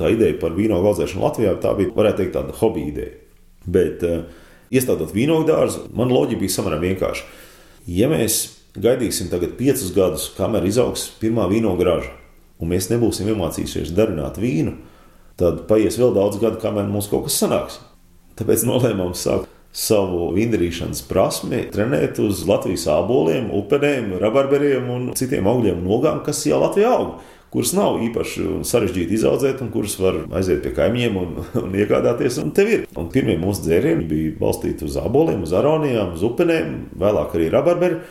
Tā 0.00 0.08
ideja 0.14 0.38
par 0.40 0.56
vīnogu 0.56 0.88
audzēšanu 0.88 1.22
Latvijā 1.26 1.52
bija, 1.60 1.92
varētu 1.94 2.22
teikt, 2.22 2.32
tāda 2.38 2.56
hobija 2.62 2.90
ideja. 2.94 3.12
Bet, 3.76 4.08
uh, 4.08 4.24
iestādot 4.72 5.12
vīnogu 5.14 5.44
dārzu, 5.52 5.84
man 5.94 6.16
loģika 6.16 6.40
bija 6.40 6.56
samērā 6.56 6.80
vienkārša. 6.80 7.28
Ja 7.92 8.08
mēs 8.08 8.40
gaidīsim 8.80 9.28
tagad 9.30 9.58
piecus 9.60 9.92
gadus, 9.94 10.30
kamēr 10.38 10.64
izaugs 10.72 11.10
pirmā 11.20 11.44
vīnogu 11.52 11.84
raža, 11.86 12.16
un 12.56 12.72
mēs 12.72 12.88
nebūsim 12.88 13.28
iemācījušies 13.34 13.92
darināt 13.94 14.40
vīnu, 14.40 14.78
tad 14.80 14.93
paies 15.38 15.98
vēl 15.98 16.14
daudz 16.14 16.38
gadu, 16.42 16.60
kamēr 16.62 16.86
mums 16.90 17.10
kaut 17.10 17.28
kas 17.28 17.40
sanāks. 17.42 17.80
Tāpēc 18.38 18.64
nolēmām 18.66 19.14
sākt 19.18 19.50
savu 19.74 20.28
vindarīšanas 20.36 21.02
prasmi, 21.10 21.64
trenēt 21.74 22.20
uz 22.22 22.44
Latvijas 22.46 22.86
āboliem, 22.94 23.48
upēm, 23.58 24.12
rabarberiem 24.22 24.90
un 24.94 25.08
citiem 25.18 25.48
augļiem 25.50 25.80
un 25.82 25.94
ogām, 25.96 26.20
kas 26.26 26.44
jau 26.46 26.62
Latvijā 26.62 26.92
aug. 26.94 27.16
kuras 27.54 27.70
nav 27.70 28.00
īpaši 28.02 28.64
sarežģīti 28.66 29.14
izaudzēt, 29.14 29.60
un 29.62 29.68
kuras 29.70 29.92
var 30.02 30.16
aiziet 30.34 30.64
pie 30.64 30.72
kaimiņiem 30.74 31.18
un, 31.20 31.36
un 31.64 31.76
iegādāties. 31.78 32.40
Un 32.42 32.50
tev 32.50 32.70
ir. 32.70 32.86
Un 32.98 33.06
pirmie 33.14 33.36
mūsu 33.38 33.62
dzērieni 33.68 34.08
bija 34.10 34.34
balstīti 34.40 34.88
uz 34.88 34.98
aboliem, 34.98 35.46
uz 35.46 35.54
aronijām, 35.54 36.16
uz 36.18 36.26
upenēm, 36.26 36.74
vēlāk 36.98 37.38
arī 37.38 37.50
rabarberiem. 37.54 38.02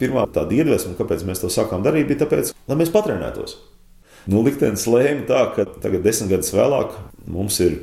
Pirmā 0.00 0.24
tāda 0.32 0.56
iedvesma, 0.56 0.96
kāpēc 0.96 1.28
mēs 1.28 1.44
to 1.44 1.52
sākām 1.52 1.84
darīt, 1.84 2.08
bija 2.08 2.24
tāpēc, 2.24 2.54
lai 2.68 2.80
mēs 2.80 2.92
patrenētos. 2.92 3.58
Nu, 4.26 4.42
liktenis 4.42 4.88
lēma 4.90 5.22
tā, 5.28 5.42
ka 5.54 5.64
tagad, 5.82 6.02
desmit 6.02 6.32
gadus 6.34 6.50
vēlāk, 6.54 6.94
mums 7.30 7.60
ir 7.62 7.76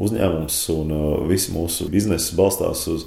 uzņēmums 0.00 0.60
un 0.72 0.94
uh, 0.96 1.08
visi 1.28 1.52
mūsu 1.52 1.90
biznesa 1.92 2.36
balstās 2.38 2.86
uz, 2.88 3.04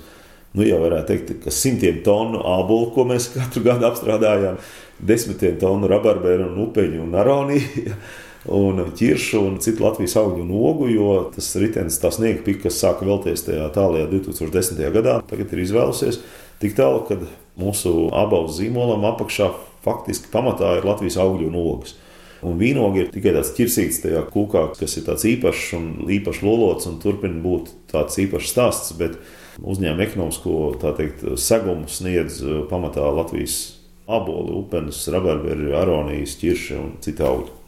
nu, 0.54 0.62
jau 0.68 0.78
varētu 0.84 1.10
teikt, 1.10 1.48
simtiem 1.54 2.04
tonu 2.06 2.44
ābolu, 2.46 2.92
ko 2.94 3.08
mēs 3.10 3.32
katru 3.34 3.64
gadu 3.66 3.88
apstrādājām, 3.90 4.60
desmitiem 5.02 5.58
tonu 5.62 5.90
rabarberu 5.90 6.52
un 6.52 6.62
upeņu 6.68 7.02
un 7.08 7.18
aroniju. 7.24 7.98
Un 8.44 8.76
ķiršu 8.92 9.40
un 9.40 9.54
citu 9.64 9.86
Latvijas 9.86 10.18
augļu 10.20 10.42
un 10.44 10.50
ogu, 10.52 10.90
jo 10.92 11.14
tas 11.32 11.46
ritenis, 11.56 11.96
tā 12.04 12.10
sniega 12.12 12.42
pika, 12.44 12.66
kas 12.66 12.82
sāka 12.82 13.06
vēlties 13.08 13.46
tajā 13.46 13.70
tālākajā 13.72 14.10
2010. 14.12 14.82
gadā, 14.92 15.14
tagad 15.30 15.54
ir 15.56 15.62
izvēlusies 15.64 16.18
tik 16.60 16.76
tālu, 16.76 17.06
ka 17.08 17.16
mūsu 17.56 18.10
abavu 18.12 18.52
zīmolam 18.52 19.08
apakšā 19.14 19.48
faktiski 19.88 20.28
pamatā 20.34 20.74
ir 20.76 20.90
Latvijas 20.90 21.22
augļu 21.24 21.48
un 21.48 21.56
ogas. 21.62 21.96
Un 22.44 22.58
vīnogi 22.60 23.04
ir 23.04 23.12
tikai 23.14 23.32
tāds 23.36 23.54
ķirsīts 23.56 24.02
tajā 24.04 24.24
kūkā, 24.34 24.66
kas 24.76 24.98
ir 25.00 25.06
tāds 25.08 25.24
īpašs 25.30 25.70
un 25.78 25.86
īpaši 26.12 26.44
lolots 26.44 26.90
un 26.90 27.00
turpina 27.04 27.40
būt 27.44 27.72
tāds 27.92 28.20
īpašs 28.20 28.52
stāsts. 28.52 28.96
Bet 29.00 29.16
uzņēmuma 29.62 30.04
ekonomisko 30.08 30.58
teikt, 30.84 31.24
segumu 31.40 31.88
sniedz 31.92 32.42
uh, 32.44 32.64
pamatā 32.70 33.06
Latvijas 33.16 33.78
aboli, 34.10 34.58
upenes, 34.60 35.00
rabarberi, 35.14 35.72
aronijas, 35.80 36.36
ķirši 36.42 36.80
un 36.80 36.90
citi 37.04 37.24
augļi. 37.24 37.60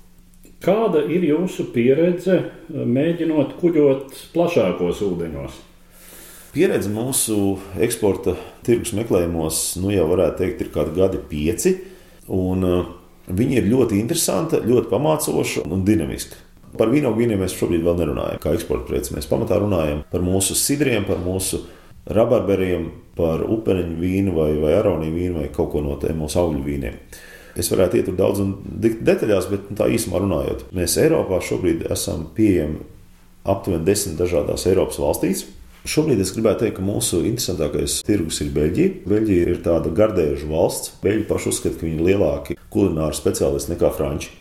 Kāda 0.66 1.06
ir 1.14 1.24
jūsu 1.30 1.70
pieredze 1.76 2.42
uh, 2.42 2.84
mēģinot 2.84 3.56
kuģot 3.62 4.20
plašākos 4.36 5.02
ūdeņos? 5.08 5.64
Pieredze 6.56 6.88
mūsu 6.88 7.58
eksporta 7.84 8.38
tirgus 8.64 8.94
meklējumos, 8.96 9.64
nu 9.84 9.90
jau 9.92 10.06
varētu 10.08 10.40
teikt, 10.40 10.62
ir 10.64 10.70
kādi 10.72 10.94
gadi 10.96 11.20
pieci. 11.32 11.74
Un, 12.32 12.64
Viņa 13.26 13.58
ir 13.58 13.70
ļoti 13.72 13.98
interesanta, 13.98 14.60
ļoti 14.62 14.92
pamācoša 14.92 15.66
un 15.74 15.86
dinamiska. 15.88 16.42
Par 16.76 16.92
vīnogu 16.92 17.22
vīniem 17.22 17.40
mēs 17.42 17.56
šobrīd 17.56 17.86
vēl 17.86 17.98
nerunājam, 18.02 18.42
kā 18.44 18.54
eksporta 18.54 18.86
preci. 18.90 19.16
Mēs 19.16 19.30
pamatā 19.30 19.58
runājam 19.62 20.04
par 20.12 20.22
mūsu 20.26 20.58
sidriem, 20.60 21.08
par 21.08 21.22
mūsu 21.24 21.64
rabarberiem, 22.06 22.90
par 23.18 23.46
upeņu 23.48 23.96
vīnu 24.02 24.36
vai, 24.36 24.50
vai 24.62 24.76
aroniju 24.78 25.16
vīnu 25.16 25.40
vai 25.40 25.48
kaut 25.56 25.72
ko 25.74 25.82
no 25.82 25.96
tiem 26.02 26.20
mūsu 26.22 26.42
augļu 26.42 26.62
vīniem. 26.66 27.00
Es 27.56 27.72
varētu 27.72 28.02
iet 28.02 28.12
daudz 28.18 28.42
un 28.44 28.52
detaļās, 28.84 29.48
bet 29.48 29.70
tā 29.80 29.88
īsumā 29.96 30.20
runājot, 30.20 30.68
mēs 30.76 30.98
Eiropā 31.00 31.40
šobrīd 31.40 31.86
esam 31.96 32.28
pieejami 32.36 32.84
aptuveni 33.48 33.88
desmit 33.88 34.20
dažādās 34.20 34.68
Eiropas 34.68 35.00
valstīs. 35.00 35.46
Šobrīd 35.86 36.18
es 36.24 36.32
gribētu 36.34 36.64
teikt, 36.64 36.80
ka 36.80 36.84
mūsu 36.86 37.20
interesantākais 37.30 38.00
tirgus 38.08 38.40
ir 38.42 38.48
Beļģija. 38.56 38.94
Beļģija 39.06 39.50
ir 39.52 39.60
tāda 39.68 39.92
gardēžu 39.94 40.48
valsts. 40.50 40.96
Beļģi 41.04 41.28
paši 41.30 41.52
uzskata, 41.52 41.78
ka 41.78 41.86
viņi 41.86 42.00
ir 42.00 42.08
lielāki 42.08 42.56
kulināri 42.74 43.14
speciālisti 43.14 43.76
nekā 43.76 43.92
franči. 43.94 44.32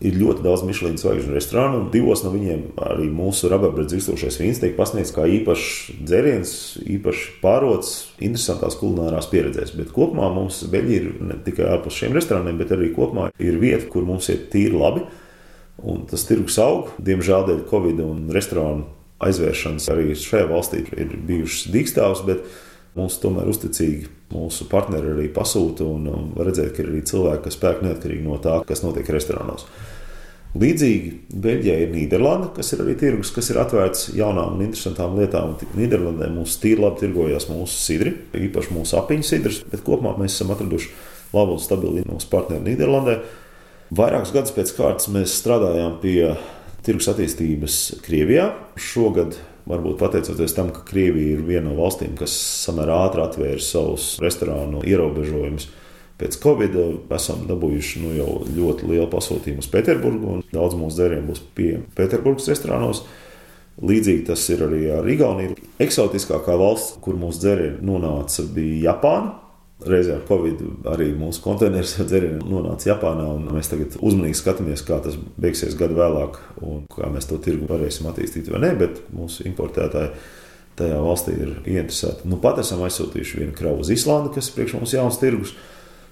Ir 0.00 0.14
ļoti 0.16 0.44
daudz 0.46 0.62
Michelin 0.64 0.94
zvaigžņu 0.96 1.34
restorānu, 1.34 1.80
un 1.82 1.88
divos 1.92 2.22
no 2.24 2.30
viņiem 2.32 2.62
arī 2.86 3.08
mūsu 3.12 3.50
rabarbredzes 3.50 4.04
izstošais 4.04 4.38
vīns 4.40 4.62
tiek 4.62 4.78
pasniegts 4.78 5.10
kā 5.12 5.26
īpašs 5.28 5.98
dzēriens, 6.06 6.54
īpaši 6.86 7.26
pārots, 7.42 7.90
interesantās 8.22 8.78
kulinārās 8.80 9.28
pieredzēs. 9.32 9.74
Bet 9.74 9.90
kopumā 9.96 10.30
mums 10.32 10.62
Beļģija 10.70 11.02
ir 11.02 11.10
ne 11.32 11.40
tikai 11.50 11.66
ārpus 11.74 11.98
šiem 11.98 12.14
restorāniem, 12.16 12.62
bet 12.62 12.72
arī 12.78 12.92
kopumā 12.94 13.32
ir 13.42 13.58
vieta, 13.60 13.90
kur 13.90 14.06
mums 14.06 14.30
ir 14.30 14.46
tīri 14.54 14.78
labi. 14.78 15.02
Un 15.82 16.06
tas 16.06 16.24
tirgus 16.30 16.62
aug, 16.62 16.94
diemžēl 17.02 17.50
dēļ 17.50 17.68
Covid 17.74 18.06
un 18.06 18.24
restorānu 18.32 18.99
aizvēršanas 19.26 19.88
arī 19.92 20.14
šajā 20.16 20.48
valstī 20.50 20.82
ir 20.96 21.14
bijušas 21.28 21.70
dīkstāvs, 21.74 22.24
bet 22.28 22.44
mums 22.96 23.20
tomēr 23.22 23.48
uzticīgi 23.50 24.08
mūsu 24.34 24.66
partneri 24.70 25.14
arī 25.14 25.28
pasūta 25.34 25.86
un, 25.86 26.08
var 26.36 26.50
redzēt, 26.50 26.72
ka 26.74 26.82
ir 26.82 26.92
arī 26.92 27.04
cilvēki, 27.06 27.44
kas 27.46 27.58
pērk 27.60 27.84
neatkarīgi 27.86 28.26
no 28.26 28.38
tā, 28.42 28.60
kas 28.66 28.84
notiek 28.84 29.08
restorānos. 29.12 29.66
Līdzīgi 30.50 31.10
Beļģijā 31.30 31.74
ir 31.84 31.92
Nīderlanda, 31.94 32.48
kas 32.56 32.72
ir 32.74 32.80
arī 32.82 32.96
tirgus, 32.98 33.30
kas 33.30 33.52
ir 33.52 33.60
atvērts 33.62 34.08
jaunām 34.18 34.56
un 34.56 34.64
interesantām 34.64 35.14
lietām. 35.20 35.52
Nīderlandē 35.78 36.26
mums 36.34 36.56
tīri 36.58 36.82
labi 36.82 37.04
tirgojas 37.04 37.46
mūsu 37.52 37.76
sidri, 37.78 38.16
īpaši 38.34 38.74
mūsu 38.74 38.98
apiņu 38.98 39.28
sidrs, 39.28 39.60
bet 39.70 39.84
kopumā 39.86 40.16
mēs 40.18 40.34
esam 40.34 40.50
atraduši 40.50 40.90
labu 41.36 41.54
un 41.54 41.62
stabilu 41.62 42.02
mūsu 42.08 42.26
partneri 42.32 42.66
Nīderlandē. 42.66 43.20
Vairākus 43.94 44.34
gadus 44.34 44.54
pēc 44.56 44.74
kārtas 44.74 45.06
mēs 45.14 45.36
strādājām 45.38 46.00
pie 46.02 46.32
tirgus 46.86 47.10
attīstības 47.12 47.78
Krievijā. 48.04 48.50
Šogad, 48.80 49.36
varbūt 49.70 49.98
pateicoties 50.00 50.54
tam, 50.56 50.72
ka 50.74 50.84
Krievija 50.88 51.36
ir 51.36 51.44
viena 51.46 51.68
no 51.68 51.76
valstīm, 51.78 52.16
kas 52.18 52.34
samērā 52.64 52.96
ātri 53.06 53.24
atvēra 53.24 53.62
savus 53.64 54.14
restorānu 54.22 54.84
ierobežojumus. 54.88 55.68
Pēc 56.20 56.36
Covid 56.42 56.76
esam 57.16 57.46
dabūjuši 57.48 58.02
nu, 58.02 58.12
jau 58.18 58.32
ļoti 58.44 58.90
lielu 58.90 59.08
pasūtījumu 59.12 59.64
uz 59.64 59.70
Pēterburgu, 59.72 60.34
un 60.34 60.42
daudz 60.52 60.76
mūsu 60.76 60.98
dzērienu 60.98 61.30
būs 61.30 61.44
pieejami 61.56 61.88
Pēterburgas 61.96 62.50
restorānos. 62.52 63.04
Līdzīgi 63.80 64.26
tas 64.28 64.42
ir 64.52 64.66
arī 64.66 64.82
ar 64.92 65.06
Igauniju. 65.08 65.56
Eksotiskākā 65.80 66.58
valsts, 66.60 66.98
kur 67.00 67.16
mūsu 67.16 67.40
dzērieni 67.46 67.80
nonāca, 67.88 68.44
bija 68.52 68.90
Japāna. 68.90 69.38
Reizē 69.80 70.18
ar 70.18 70.24
Covid 70.28 70.60
arī 70.92 71.06
mūsu 71.16 71.40
konteineris 71.44 71.94
dzērieniem 72.02 72.42
nonāca 72.44 72.90
Japānā, 72.90 73.24
un 73.32 73.46
mēs 73.54 73.70
tagad 73.72 73.96
uzmanīgi 73.96 74.36
skatāmies, 74.36 74.82
kā 74.84 74.98
tas 75.00 75.16
beigsies 75.40 75.76
gadu 75.78 75.96
vēlāk, 75.96 76.36
un 76.66 76.82
kā 76.92 77.08
mēs 77.08 77.30
to 77.30 77.38
tirgu 77.40 77.68
varēsim 77.70 78.08
attīstīt 78.10 78.50
vai 78.52 78.60
nē, 78.66 78.74
bet 78.80 79.00
mūsu 79.16 79.46
importētāji 79.48 80.12
tajā 80.80 81.00
valstī 81.00 81.36
ir 81.36 81.52
ieinteresēti. 81.64 82.28
Nu, 82.28 82.38
pat 82.42 82.60
esam 82.60 82.82
aizsūtījuši 82.86 83.40
vienu 83.40 83.56
kravu 83.56 83.84
uz 83.84 83.92
Islandi, 83.94 84.32
kas 84.36 84.50
priekš 84.54 84.76
mums 84.78 84.96
jauns 84.96 85.20
tirgus. 85.20 85.54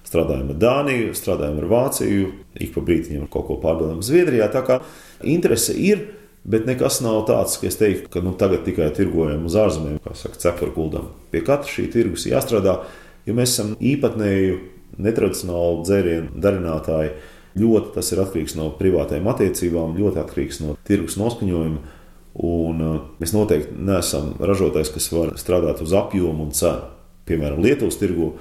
Strādājam 0.09 0.53
ar 0.53 0.57
Dāniju, 0.61 1.11
strādājam 1.17 1.59
ar 1.61 1.67
Vāciju, 1.69 2.29
ik 2.57 2.71
pa 2.73 2.81
brītiņam 2.85 3.27
kaut 3.29 3.45
ko 3.49 3.59
pārdodam 3.61 3.99
Zviedrijā. 4.05 4.47
Tā 4.49 4.63
kā 4.65 4.79
interese 5.27 5.75
ir, 5.77 6.07
bet 6.49 6.65
nekas 6.65 7.01
nav 7.05 7.21
tāds, 7.29 7.59
ka 7.61 7.69
es 7.69 7.77
teiktu, 7.77 8.09
ka 8.13 8.23
nu, 8.25 8.33
tagad 8.39 8.63
tikai 8.65 8.89
tirgojam 8.95 9.45
uz 9.45 9.57
ārzemēm, 9.59 9.99
kā 10.01 10.15
saka, 10.17 10.39
cepuru 10.41 10.73
kuldam. 10.77 11.11
Pie 11.33 11.43
katra 11.45 11.69
šī 11.69 11.89
tirgus 11.93 12.25
jāstrādā 12.29 12.79
jo 13.27 13.35
mēs 13.37 13.55
esam 13.55 13.75
īpatnēju, 13.79 14.59
netradicionāli 14.99 15.85
dzērienu 15.87 16.41
darinātāji. 16.43 17.13
Ļoti 17.59 17.93
tas 17.95 18.11
ir 18.13 18.21
atkarīgs 18.23 18.55
no 18.59 18.69
privātajām 18.77 19.27
attiecībām, 19.31 19.97
ļoti 19.97 20.21
atkarīgs 20.21 20.61
no 20.63 20.75
tirgus 20.87 21.17
noskaņojuma. 21.19 21.95
Un 22.39 22.83
uh, 22.85 22.99
mēs 23.19 23.33
noteikti 23.35 23.73
neesam 23.83 24.35
ražotājs, 24.39 24.91
kas 24.93 25.09
var 25.11 25.33
strādāt 25.41 25.81
uz 25.83 25.95
apjomu 25.97 26.45
un 26.45 26.53
cenu. 26.55 26.91
Piemēram, 27.27 27.61
Lietuvas 27.65 27.97
tirgu, 27.99 28.31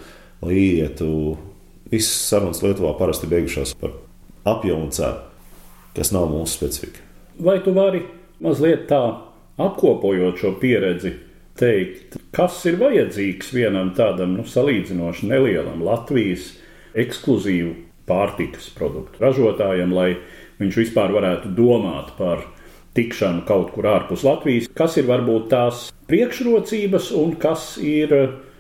lai 0.45 0.59
ietu, 0.61 1.09
visas 1.91 2.29
sarunas 2.29 2.63
Lietuvā 2.63 2.93
parasti 3.01 3.29
beigušās 3.31 3.75
par 3.81 3.97
apjomu 4.49 4.87
un 4.87 4.93
cenu, 4.95 5.25
kas 5.97 6.13
nav 6.15 6.29
mūsu 6.31 6.61
specifika. 6.61 7.03
Vai 7.43 7.59
tu 7.65 7.75
vari 7.77 8.05
mazliet 8.45 8.87
tā 8.91 9.03
apkopojot 9.59 10.39
šo 10.39 10.55
pieredzi, 10.61 11.17
teikt, 11.59 12.19
kas 12.35 12.61
ir 12.69 12.79
vajadzīgs 12.81 13.53
vienam 13.55 13.93
tādam 13.97 14.37
nu, 14.39 14.47
salīdzinoši 14.47 15.29
nelielam 15.31 15.83
Latvijas 15.87 16.53
ekskluzīvu 16.99 17.75
pārtikas 18.09 18.71
produktu 18.77 19.21
ražotājam, 19.23 19.93
lai 19.95 20.15
viņš 20.59 20.79
vispār 20.83 21.13
varētu 21.15 21.53
domāt 21.57 22.15
par 22.19 22.47
tikšanu 22.99 23.45
kaut 23.49 23.73
kur 23.75 23.89
ārpus 23.91 24.25
Latvijas, 24.27 24.71
kas 24.75 24.97
ir 24.99 25.09
varbūt 25.11 25.51
tās 25.53 25.89
priekšrocības 26.11 27.13
un 27.19 27.37
kas 27.41 27.75
ir 27.83 28.15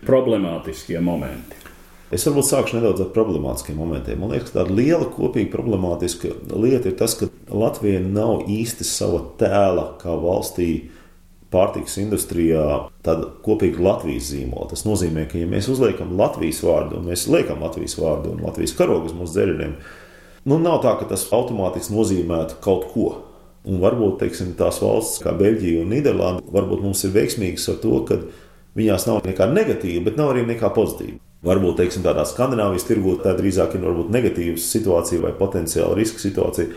problemātiskie 0.06 1.00
momenti. 1.02 1.56
Es 2.14 2.24
varbūt 2.24 2.46
sākšu 2.48 2.78
nedaudz 2.78 3.02
ar 3.04 3.10
problemātiskiem 3.12 3.76
momentiem. 3.76 4.20
Man 4.22 4.30
liekas, 4.32 4.52
ka 4.52 4.62
tāda 4.62 4.76
liela 4.78 5.10
kopīga 5.12 5.50
problemātiska 5.52 6.30
lieta 6.56 6.88
ir 6.88 6.94
tas, 6.96 7.18
ka 7.18 7.28
Latvija 7.52 8.00
nav 8.00 8.46
īsti 8.48 8.86
sava 8.88 9.20
tēla 9.40 9.90
kā 10.00 10.14
valstī 10.22 10.70
pārtikas 11.52 11.96
industrijā 12.02 12.64
tāda 13.04 13.30
kopīga 13.44 13.80
Latvijas 13.84 14.32
zīmola. 14.32 14.68
Tas 14.72 14.84
nozīmē, 14.84 15.24
ka, 15.30 15.38
ja 15.40 15.48
mēs 15.48 15.70
uzliekam 15.72 16.12
Latvijas 16.18 16.60
vārdu, 16.64 16.98
un 16.98 17.08
mēs 17.08 17.28
liekam 17.32 17.62
Latvijas 17.64 17.96
vārdu 18.00 18.34
un 18.34 18.44
Latvijas 18.44 18.76
karogu 18.76 19.08
uz 19.08 19.16
mūsu 19.16 19.36
dzēriem, 19.36 19.78
nu 20.48 20.58
nav 20.60 20.82
tā, 20.84 20.94
ka 21.00 21.08
tas 21.08 21.26
automātiski 21.32 21.96
nozīmētu 21.96 22.60
kaut 22.64 22.90
ko. 22.92 23.08
Un 23.68 23.80
varbūt 23.82 24.20
teiksim, 24.22 24.52
tās 24.56 24.78
valsts, 24.80 25.22
kā 25.24 25.32
Beļģija 25.36 25.80
un 25.82 25.90
Nīderlanda, 25.92 26.44
varbūt 26.52 26.84
mums 26.84 27.02
ir 27.04 27.12
veiksmīgas 27.16 27.66
ar 27.72 27.80
to, 27.82 27.96
ka 28.08 28.20
viņās 28.78 29.08
nav 29.08 29.24
nekā 29.26 29.48
negatīva, 29.50 30.04
bet 30.06 30.20
nav 30.20 30.32
arī 30.32 30.44
nekā 30.48 30.70
pozitīva. 30.76 31.18
Varbūt 31.44 31.80
teiksim, 31.82 32.04
tādā 32.06 32.24
Skandinavijas 32.26 32.86
tirgū 32.88 33.18
tā 33.22 33.34
drīzāk 33.38 33.76
ir 33.76 33.84
negatīva 34.14 34.56
situācija 34.62 35.22
vai 35.22 35.34
potenciāla 35.38 35.98
riska 35.98 36.22
situācija. 36.22 36.70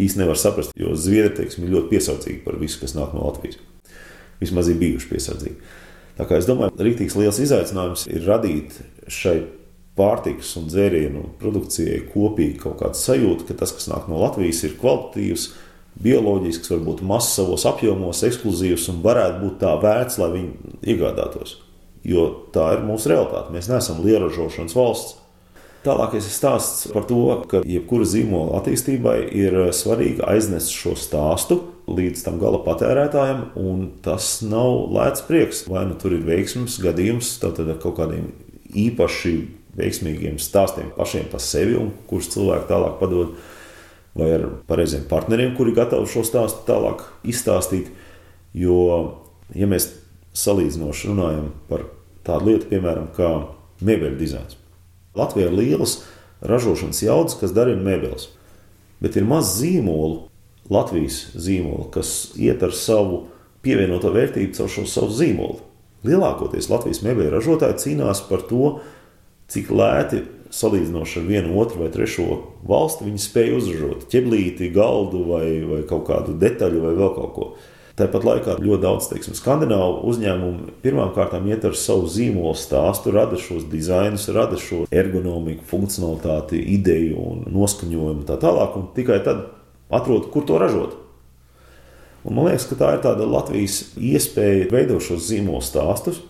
Īsti 0.00 0.22
nevar 0.22 0.38
saprast, 0.38 0.74
jo 0.78 0.94
Zviedri 0.98 1.34
teiksim, 1.42 1.66
ir 1.66 1.74
ļoti 1.76 1.92
piesardzīgi 1.92 2.44
par 2.46 2.58
visu, 2.62 2.78
kas 2.82 2.94
nāk 2.98 3.14
no 3.14 3.26
Latvijas 3.26 3.58
vismaz 4.40 4.68
ir 4.70 4.80
bijuši 4.80 5.10
piesardzīgi. 5.12 5.72
Tā 6.18 6.26
kā 6.28 6.36
es 6.40 6.48
domāju, 6.48 6.74
rītīgs 6.76 7.16
liels 7.16 7.40
izaicinājums 7.40 8.06
ir 8.10 8.26
radīt 8.28 8.76
šai 9.08 9.38
pārtikas 9.98 10.52
un 10.60 10.68
dzērienu 10.70 11.24
produkcijai 11.40 12.02
kopīgi 12.12 12.60
kaut 12.62 12.78
kāda 12.80 12.98
sajūta, 12.98 13.46
ka 13.48 13.56
tas, 13.62 13.72
kas 13.76 13.88
nāk 13.90 14.08
no 14.10 14.20
Latvijas, 14.22 14.62
ir 14.66 14.76
kvalitatīvs, 14.80 15.46
bioloģisks, 16.00 16.70
varbūt 16.72 17.02
mazs 17.06 17.34
savos 17.36 17.66
apjomos, 17.68 18.22
ekskluzīvs 18.26 18.88
un 18.92 19.00
varētu 19.04 19.40
būt 19.42 19.58
tā 19.64 19.74
vērts, 19.82 20.20
lai 20.22 20.30
viņi 20.36 20.76
iegādātos. 20.94 21.58
Jo 22.06 22.28
tā 22.54 22.70
ir 22.76 22.84
mūsu 22.86 23.10
realitāte. 23.12 23.52
Mēs 23.52 23.68
neesam 23.68 24.00
lielražošanas 24.04 24.76
valsts. 24.76 25.19
Tālākais 25.80 26.26
stāsts 26.28 26.90
par 26.92 27.06
to, 27.08 27.22
ka 27.48 27.62
jebkura 27.64 28.04
zīmola 28.04 28.58
attīstībai 28.58 29.14
ir 29.32 29.54
svarīgi 29.72 30.20
aiznest 30.28 30.74
šo 30.76 30.92
stāstu 30.92 31.56
līdz 31.88 32.24
tam 32.26 32.36
gala 32.42 32.60
patērētājam, 32.66 33.46
un 33.56 33.86
tas 34.04 34.42
nav 34.44 34.90
lēts 34.92 35.24
prieks. 35.24 35.62
Vai 35.72 35.86
nu 35.88 35.96
tur 36.00 36.18
ir 36.18 36.26
veiksmīgs 36.26 36.76
gadījums, 36.84 37.32
tad 37.40 37.62
ar 37.64 37.80
kaut 37.80 37.96
kādiem 37.96 38.28
īpaši 38.76 39.34
veiksmīgiem 39.80 40.36
stāstiem 40.42 40.92
pašiem 40.98 41.32
par 41.32 41.40
sevi, 41.40 41.78
un 41.80 41.94
kurus 42.10 42.28
cilvēki 42.34 42.68
tālāk 42.68 43.00
padod, 43.00 43.34
vai 44.20 44.30
ar 44.36 44.46
pareiziem 44.68 45.08
partneriem, 45.08 45.56
kuri 45.56 45.72
gatavi 45.80 46.12
šo 46.12 46.26
stāstu 46.28 46.66
tālāk 46.68 47.06
izstāstīt. 47.24 47.88
Jo, 48.52 48.76
ja 49.56 49.70
mēs 49.70 49.88
salīdzinoši 50.36 51.14
runājam 51.14 51.52
par 51.70 51.88
tādu 52.26 52.52
lietu, 52.52 52.68
piemēram, 52.74 53.14
kā 53.16 53.30
mēbeļu 53.80 54.18
dizains. 54.20 54.60
Latvijā 55.18 55.48
ir 55.50 55.56
lielas 55.56 56.00
ražošanas 56.46 57.02
jaudas, 57.02 57.36
kas 57.40 57.54
darina 57.56 57.82
mēbeles, 57.84 58.28
bet 59.02 59.18
ir 59.18 59.26
maz 59.28 59.56
zīmolu, 59.58 60.26
Latvijas 60.70 61.32
zīmolu, 61.34 61.88
kas 61.90 62.30
iet 62.38 62.62
ar 62.62 62.74
savu 62.76 63.24
pievienoto 63.64 64.12
vērtību 64.14 64.54
caur 64.54 64.70
šo 64.70 64.86
savu 64.86 65.10
zīmolu. 65.18 65.58
Lielākoties 66.06 66.70
Latvijas 66.70 67.02
mēbeļu 67.04 67.32
ražotāji 67.34 67.80
cīnās 67.82 68.22
par 68.28 68.44
to, 68.48 68.76
cik 69.50 69.72
lēti 69.74 70.22
salīdzinoši 70.54 71.20
ar 71.20 71.26
vienu, 71.26 71.56
otru 71.60 71.84
vai 71.84 71.90
trešo 71.94 72.28
valsti 72.66 73.06
viņi 73.06 73.22
spēja 73.22 73.58
uzražot 73.58 74.06
ķeblīti, 74.10 74.70
galdu 74.74 75.24
vai, 75.28 75.44
vai 75.66 75.82
kaut 75.90 76.06
kādu 76.08 76.34
detaļu 76.38 76.86
vai 76.86 76.94
vēl 76.98 77.12
kaut 77.18 77.34
ko. 77.36 77.50
Tāpat 77.98 78.24
laikā 78.24 78.54
ļoti 78.62 78.82
daudz 78.84 79.08
teiksim, 79.10 79.34
skandināvu 79.36 80.04
uzņēmumu 80.10 80.76
pirmkārt 80.84 81.34
iet 81.50 81.64
ar 81.66 81.76
savu 81.76 82.06
zīmolu 82.10 82.54
stāstu, 82.56 83.12
rada 83.14 83.38
šos 83.40 83.66
dizainus, 83.70 84.28
rada 84.32 84.58
šo 84.60 84.84
ergonomiku, 84.94 85.66
funkcionalitāti, 85.68 86.60
ideju 86.76 87.18
un 87.18 87.44
noskaņojumu 87.50 88.26
tā 88.28 88.38
tālāk, 88.40 88.76
un 88.78 88.88
tikai 88.96 89.20
tad 89.26 89.48
atrod, 89.90 90.30
kur 90.30 90.46
to 90.46 90.60
ražot. 90.62 90.96
Un 92.24 92.36
man 92.36 92.50
liekas, 92.50 92.68
ka 92.70 92.78
tā 92.78 92.94
ir 92.94 93.04
tāda 93.04 93.26
Latvijas 93.26 93.82
iespēja 93.96 94.68
veidot 94.70 95.02
šos 95.04 95.24
zīmolu 95.30 95.64
stāstus, 95.64 96.20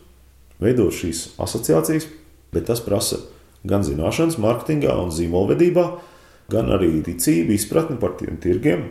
veidot 0.63 0.95
šīs 0.95 1.33
asociācijas, 1.43 2.07
bet 2.55 2.69
tas 2.71 2.83
prasa 2.85 3.21
gan 3.67 3.85
zināšanas, 3.85 4.39
mārketingā 4.41 4.95
un 5.03 5.11
zīmolvedībā, 5.13 5.87
gan 6.51 6.71
arī 6.73 6.95
ticību, 7.07 7.55
izpratni 7.55 7.99
par 8.01 8.17
tiem 8.19 8.39
tirgiem 8.43 8.89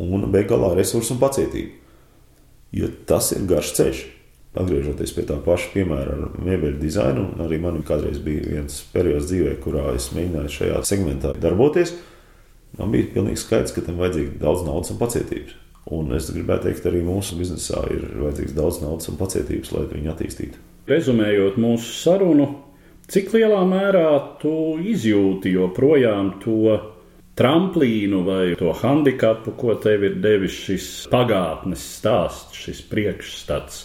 un 0.00 0.28
beigās 0.32 0.76
resursu 0.78 1.16
un 1.16 1.22
pacietību. 1.22 1.83
Jo 2.74 2.90
tas 3.06 3.30
ir 3.36 3.46
garš 3.48 3.72
ceļš. 3.78 4.02
Atgriežoties 4.54 5.10
pie 5.16 5.24
tā 5.26 5.36
paša 5.42 5.70
piemēra 5.72 6.14
ar 6.14 6.34
mēbeļu 6.46 6.78
dizainu, 6.78 7.24
arī 7.42 7.58
man 7.62 7.80
kādreiz 7.86 8.20
bija 8.22 8.44
viens 8.52 8.76
periods 8.92 9.26
dzīvē, 9.30 9.56
kurā 9.62 9.88
es 9.96 10.12
mēģināju 10.14 10.52
šajā 10.56 10.82
segmentā 10.86 11.32
darboties. 11.42 11.94
Man 12.78 12.94
bija 12.94 13.10
pilnīgi 13.16 13.42
skaidrs, 13.42 13.74
ka 13.74 13.82
tam 13.86 13.98
vajadzīga 14.02 14.38
daudz 14.42 14.62
naudas 14.66 14.94
un 14.94 15.00
pacietības. 15.02 15.56
Un 15.94 16.14
es 16.16 16.30
gribētu 16.32 16.70
teikt, 16.70 16.86
arī 16.88 17.02
mūsu 17.04 17.36
biznesā 17.38 17.82
ir 17.92 18.06
vajadzīgs 18.22 18.54
daudz 18.56 18.80
naudas 18.82 19.10
un 19.10 19.18
pacietības, 19.20 19.74
lai 19.74 19.84
viņu 19.90 20.12
attīstītu. 20.14 20.62
Rezumējot 20.88 21.58
mūsu 21.60 21.94
sarunu, 21.98 22.48
cik 23.10 23.34
lielā 23.34 23.60
mērā 23.68 24.08
tu 24.40 24.54
izjūti 24.80 25.52
joprojām 25.54 26.36
to 26.44 26.78
tramplīnu 27.38 28.22
vai 28.26 28.54
to 28.58 28.72
handikapu, 28.78 29.54
ko 29.58 29.74
tev 29.80 30.06
ir 30.06 30.20
devis 30.22 30.54
šis 30.66 30.86
pagātnes 31.12 31.82
stāsts, 31.98 32.54
šis 32.58 32.84
priekšstats 32.90 33.82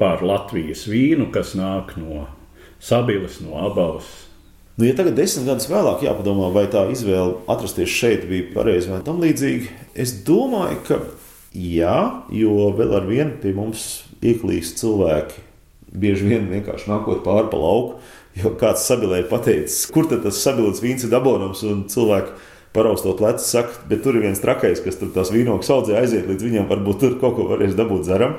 par 0.00 0.22
Latvijas 0.24 0.86
vīnu, 0.88 1.28
kas 1.34 1.54
nāk 1.58 1.96
no 2.00 2.26
Sabilas, 2.80 3.40
no 3.42 3.58
abas. 3.58 4.06
Nu, 4.78 4.86
ja 4.86 4.94
tagad, 4.94 5.16
desmit 5.18 5.48
gadus 5.48 5.66
vēlāk, 5.66 6.04
jāpadomā, 6.06 6.52
vai 6.54 6.68
tā 6.70 6.84
izvēle 6.92 7.40
atrasties 7.50 7.90
šeit 7.90 8.28
bija 8.30 8.52
pareiza 8.52 8.92
vai 8.92 9.00
tam 9.02 9.18
līdzīga, 9.18 9.72
es 9.98 10.12
domāju, 10.22 10.78
ka 10.86 11.00
jā, 11.58 11.96
jo 12.30 12.68
vēl 12.78 12.94
ar 13.00 13.08
vienu 13.08 13.34
pie 13.42 13.50
mums 13.56 13.88
ieklīst 14.22 14.78
cilvēki, 14.78 15.42
bieži 15.98 16.28
vien 16.30 16.46
vienkārši 16.52 16.92
nākot 16.92 17.24
pāri 17.26 17.50
pa 17.50 17.58
lauku, 17.58 17.98
jo 18.38 18.54
kāds 18.60 18.86
sabilē 18.86 19.24
pateicis, 19.26 19.88
kur 19.90 20.06
tad 20.06 20.22
tas 20.22 20.38
sabilēts 20.44 20.84
vīns 20.84 21.08
ir 21.08 21.10
dabonams 21.10 21.64
un 21.66 21.82
cilvēki 21.90 22.38
paraustot 22.76 23.18
plecu, 23.18 23.44
saka, 23.44 23.82
bet 23.88 24.02
tur 24.04 24.18
ir 24.18 24.26
viens 24.28 24.40
trakais, 24.40 24.80
kas 24.84 24.98
tur 25.00 25.12
tās 25.14 25.32
vīnogas 25.34 25.70
audzē 25.72 25.98
aiziet 26.00 26.28
līdz 26.28 26.48
viņam, 26.48 26.70
varbūt 26.70 27.04
tur 27.04 27.20
kaut 27.22 27.38
ko 27.38 27.46
varēs 27.52 27.76
dabūt 27.78 28.06
dzeram. 28.06 28.38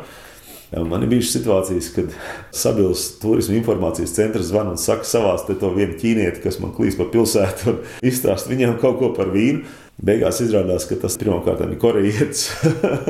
Man 0.70 1.02
ir 1.02 1.10
bijušas 1.10 1.32
situācijas, 1.34 1.88
kad 1.96 2.12
Sabils 2.54 3.08
turisma 3.18 3.56
informācijas 3.58 4.14
centrs 4.14 4.52
zvana 4.52 4.76
un 4.76 4.78
saka, 4.78 5.08
savās 5.10 5.48
te 5.48 5.56
to 5.58 5.72
vienu 5.74 5.98
ķīnieti, 5.98 6.44
kas 6.44 6.60
man 6.62 6.76
klīst 6.76 7.00
pa 7.00 7.08
pilsētu, 7.10 7.72
un 7.72 7.80
izstāst 8.12 8.52
viņam 8.52 8.78
kaut 8.82 9.00
ko 9.02 9.10
par 9.18 9.32
vīnu. 9.34 9.64
Beigās 10.06 10.38
izrādās, 10.46 10.86
ka 10.88 10.96
tas 11.02 11.18
pirmkārt 11.20 11.66
ir 11.66 11.74
korejietis, 11.82 12.46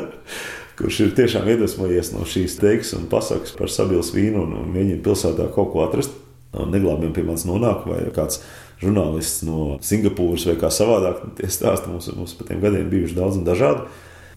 kurš 0.80 1.02
ir 1.04 1.12
tiešām 1.20 1.52
iedvesmojies 1.52 2.14
no 2.16 2.24
šīs 2.26 2.56
teiksmes 2.62 2.96
un 2.96 3.06
pasakas 3.12 3.52
par 3.58 3.70
Sabils 3.70 4.14
vīnu 4.16 4.40
un, 4.40 4.56
un 4.62 4.72
mēģina 4.72 5.04
pilsētā 5.04 5.52
kaut 5.54 5.74
ko 5.74 5.84
atrast. 5.84 6.16
Neglābjam 6.50 7.12
pie 7.14 7.22
manis 7.22 7.44
nonāk 7.46 7.84
vai 7.86 8.00
kāds 8.10 8.40
žurnālists 8.80 9.44
no 9.46 9.78
Singapūras 9.84 10.46
vai 10.50 10.58
kā 10.60 10.70
savādāk. 10.74 11.24
Tie 11.38 11.50
stāsti 11.52 11.90
mums, 11.92 12.10
mums 12.16 12.36
pa 12.38 12.48
tiem 12.48 12.62
gadiem 12.62 12.88
bijuši 12.92 13.18
daudz 13.18 13.40
un 13.40 13.48
dažādi. 13.48 13.88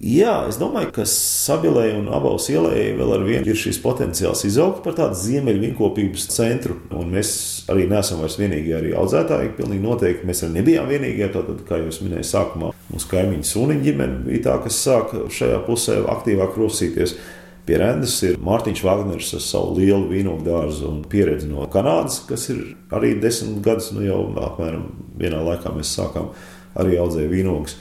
Jā, 0.04 0.50
es 0.50 0.58
domāju, 0.60 0.90
ka 0.92 1.06
Sabilē 1.08 1.86
un 1.96 2.10
Abaulas 2.12 2.50
ielai 2.52 2.90
vēl 2.98 3.12
ar 3.16 3.22
vienu 3.24 3.54
ir 3.54 3.60
šis 3.60 3.78
potenciāls 3.80 4.42
izaugt 4.50 4.82
par 4.84 4.98
tādu 4.98 5.16
ziemeļvinkopības 5.16 6.26
centru. 6.34 6.76
Un 6.92 7.14
mēs 7.14 7.30
arī 7.72 7.86
neesam 7.88 8.20
vairs 8.20 8.36
vienīgie 8.42 8.74
arī 8.76 8.92
audzētāji. 9.00 9.54
Pilnīgi 9.60 9.86
noteikti 9.86 10.28
mēs 10.28 10.44
arī 10.44 10.58
nebijām 10.58 10.90
vienīgie. 10.92 11.30
Tātad, 11.32 11.62
kā 11.70 11.80
jau 11.80 11.94
minēju, 12.04 12.28
sākumā 12.34 12.74
mūsu 12.90 13.12
kaimiņu 13.14 13.48
suniņa 13.48 13.88
ģimene 13.88 14.20
bija 14.26 14.44
tā, 14.50 14.58
kas 14.66 14.82
sāka 14.82 15.24
šajā 15.32 15.62
pusē 15.70 16.02
aktīvāk 16.18 16.60
rosīties. 16.60 17.16
Pie 17.64 17.78
Rendes 17.80 18.18
ir 18.28 18.42
Mārtiņš 18.44 18.82
Wagners 18.84 19.30
ar 19.38 19.42
savu 19.44 19.78
lielu 19.78 20.10
vīnogu 20.10 20.44
dārzu 20.44 20.90
un 20.90 20.98
pieredzi 21.08 21.48
no 21.48 21.64
Kanādas, 21.72 22.20
kas 22.28 22.50
ir 22.52 22.60
arī 22.92 23.14
desmit 23.24 23.62
gadus, 23.64 23.94
nu 23.96 24.04
jau 24.04 24.20
apmēram 24.50 24.90
vienā 25.20 25.40
laikā 25.46 25.72
mēs 25.72 25.94
sākām 25.96 26.34
arī 26.76 26.98
audzēt 27.00 27.32
vīnogus. 27.32 27.78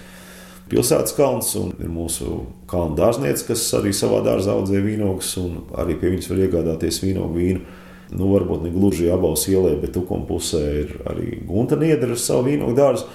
Pilsētas 0.70 1.16
kalns 1.16 1.50
un 1.58 1.74
ir 1.82 1.90
mūsu 1.90 2.44
kalnu 2.70 2.94
dārzniece, 2.96 3.48
kas 3.48 3.64
arī 3.76 3.90
savā 3.96 4.22
dārzā 4.24 4.54
audzē 4.54 4.78
vīnogus, 4.84 5.34
un 5.42 5.58
arī 5.82 5.98
pie 5.98 6.14
viņas 6.14 6.30
var 6.30 6.44
iegādāties 6.46 7.02
vīnogu 7.02 7.40
vīnu. 7.40 7.66
Nu, 8.12 8.28
varbūt 8.30 8.62
ne 8.62 8.70
gluži 8.70 9.10
abās 9.10 9.48
ielē, 9.50 9.74
bet 9.82 9.96
tukuma 9.96 10.28
pusē 10.28 10.62
ir 10.84 10.94
arī 11.10 11.40
Gunta 11.48 11.74
Niedra 11.80 12.14
ar 12.14 12.22
savu 12.22 12.46
vīnogu 12.52 12.78
dārzu. 12.78 13.10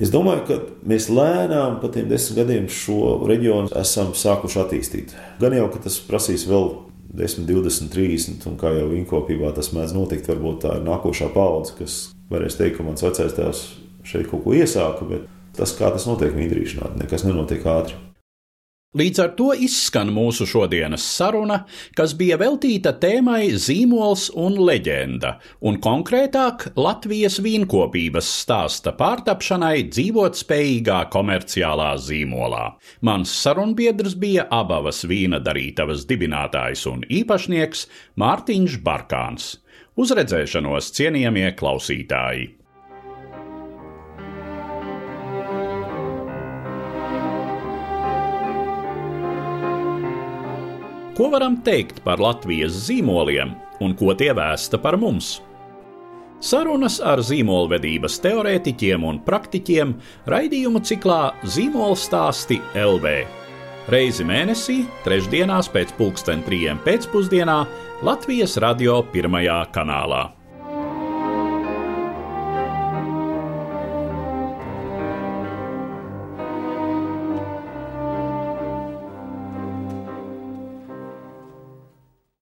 Es 0.00 0.12
domāju, 0.12 0.44
ka 0.48 0.56
mēs 0.88 1.10
lēnām 1.12 1.76
pa 1.82 1.90
tiem 1.92 2.08
desmit 2.08 2.38
gadiem 2.40 2.68
šo 2.72 3.18
reģionu 3.28 3.74
esam 3.76 4.14
sākuši 4.16 4.60
attīstīt. 4.62 5.12
Gan 5.42 5.56
jau, 5.56 5.66
ka 5.72 5.82
tas 5.84 5.98
prasīs 6.06 6.46
vēl 6.48 6.70
10, 7.12 7.44
20, 7.48 7.90
30, 7.92 8.46
un 8.48 8.56
kā 8.60 8.72
jau 8.72 8.88
inkopībā 8.96 9.52
tas 9.56 9.72
mēdz 9.76 9.92
notikt, 9.96 10.30
varbūt 10.32 10.62
tā 10.64 10.78
ir 10.78 10.86
nākošā 10.86 11.28
paudze, 11.34 11.76
kas 11.76 11.98
varēs 12.32 12.56
teikt, 12.56 12.78
ka 12.78 12.86
mans 12.86 13.04
vecais 13.04 13.36
tēvs 13.36 13.66
šeit 14.08 14.30
kaut 14.30 14.46
ko 14.46 14.56
iesāka, 14.56 15.04
bet 15.10 15.28
tas, 15.58 15.74
kā 15.76 15.92
tas 15.92 16.08
notiek 16.08 16.32
Mīdrīšanā, 16.36 16.94
nekas 17.02 17.26
nenotiek 17.28 17.68
ātri. 17.68 17.98
Līdz 18.92 19.20
ar 19.24 19.30
to 19.32 19.46
izskan 19.56 20.10
mūsu 20.12 20.44
šodienas 20.44 21.06
saruna, 21.14 21.62
kas 21.96 22.12
bija 22.12 22.36
veltīta 22.36 22.90
tēmai 23.00 23.54
zīmols 23.56 24.26
un 24.36 24.58
leģenda, 24.68 25.30
un 25.64 25.78
konkrētāk 25.80 26.66
Latvijas 26.76 27.38
vīnkopības 27.40 28.28
stāsta 28.42 28.92
pārtapšanai 29.00 29.86
dzīvotspējīgā 29.88 31.00
komerciālā 31.16 31.88
zīmolā. 32.04 32.66
Mans 33.00 33.32
sarunbiedrs 33.32 34.12
bija 34.12 34.44
abavas 34.52 35.06
vīna 35.08 35.40
darītavas 35.40 36.04
dibinātājs 36.12 36.84
un 36.92 37.06
īpašnieks 37.08 37.88
Mārtiņš 38.20 38.82
Barkāns. 38.84 39.54
Uz 39.96 40.12
redzēšanos, 40.20 40.92
cienījamie 40.92 41.54
klausītāji! 41.56 42.58
Ko 51.12 51.28
varam 51.28 51.58
teikt 51.60 51.98
par 52.06 52.22
Latvijas 52.24 52.72
zīmoliem 52.86 53.50
un 53.84 53.92
ko 53.98 54.14
tie 54.16 54.30
vēsta 54.32 54.78
par 54.80 54.96
mums? 54.96 55.42
Sarunas 56.42 56.96
ar 57.04 57.20
zīmolvedības 57.22 58.16
teorētiķiem 58.24 59.04
un 59.06 59.20
praktiķiem 59.26 59.92
raidījumu 60.32 60.80
ciklā 60.88 61.20
Zīmola 61.44 61.98
stāsti 62.00 62.58
LV. 62.72 63.12
Reizi 63.92 64.24
mēnesī, 64.24 64.80
trešdienās 65.04 65.68
pēc 65.74 65.92
pulksten 66.00 66.42
trījiem 66.46 66.80
pēcpusdienā 66.86 67.58
Latvijas 68.08 68.56
radio 68.64 69.02
pirmajā 69.12 69.60
kanālā. 69.74 70.30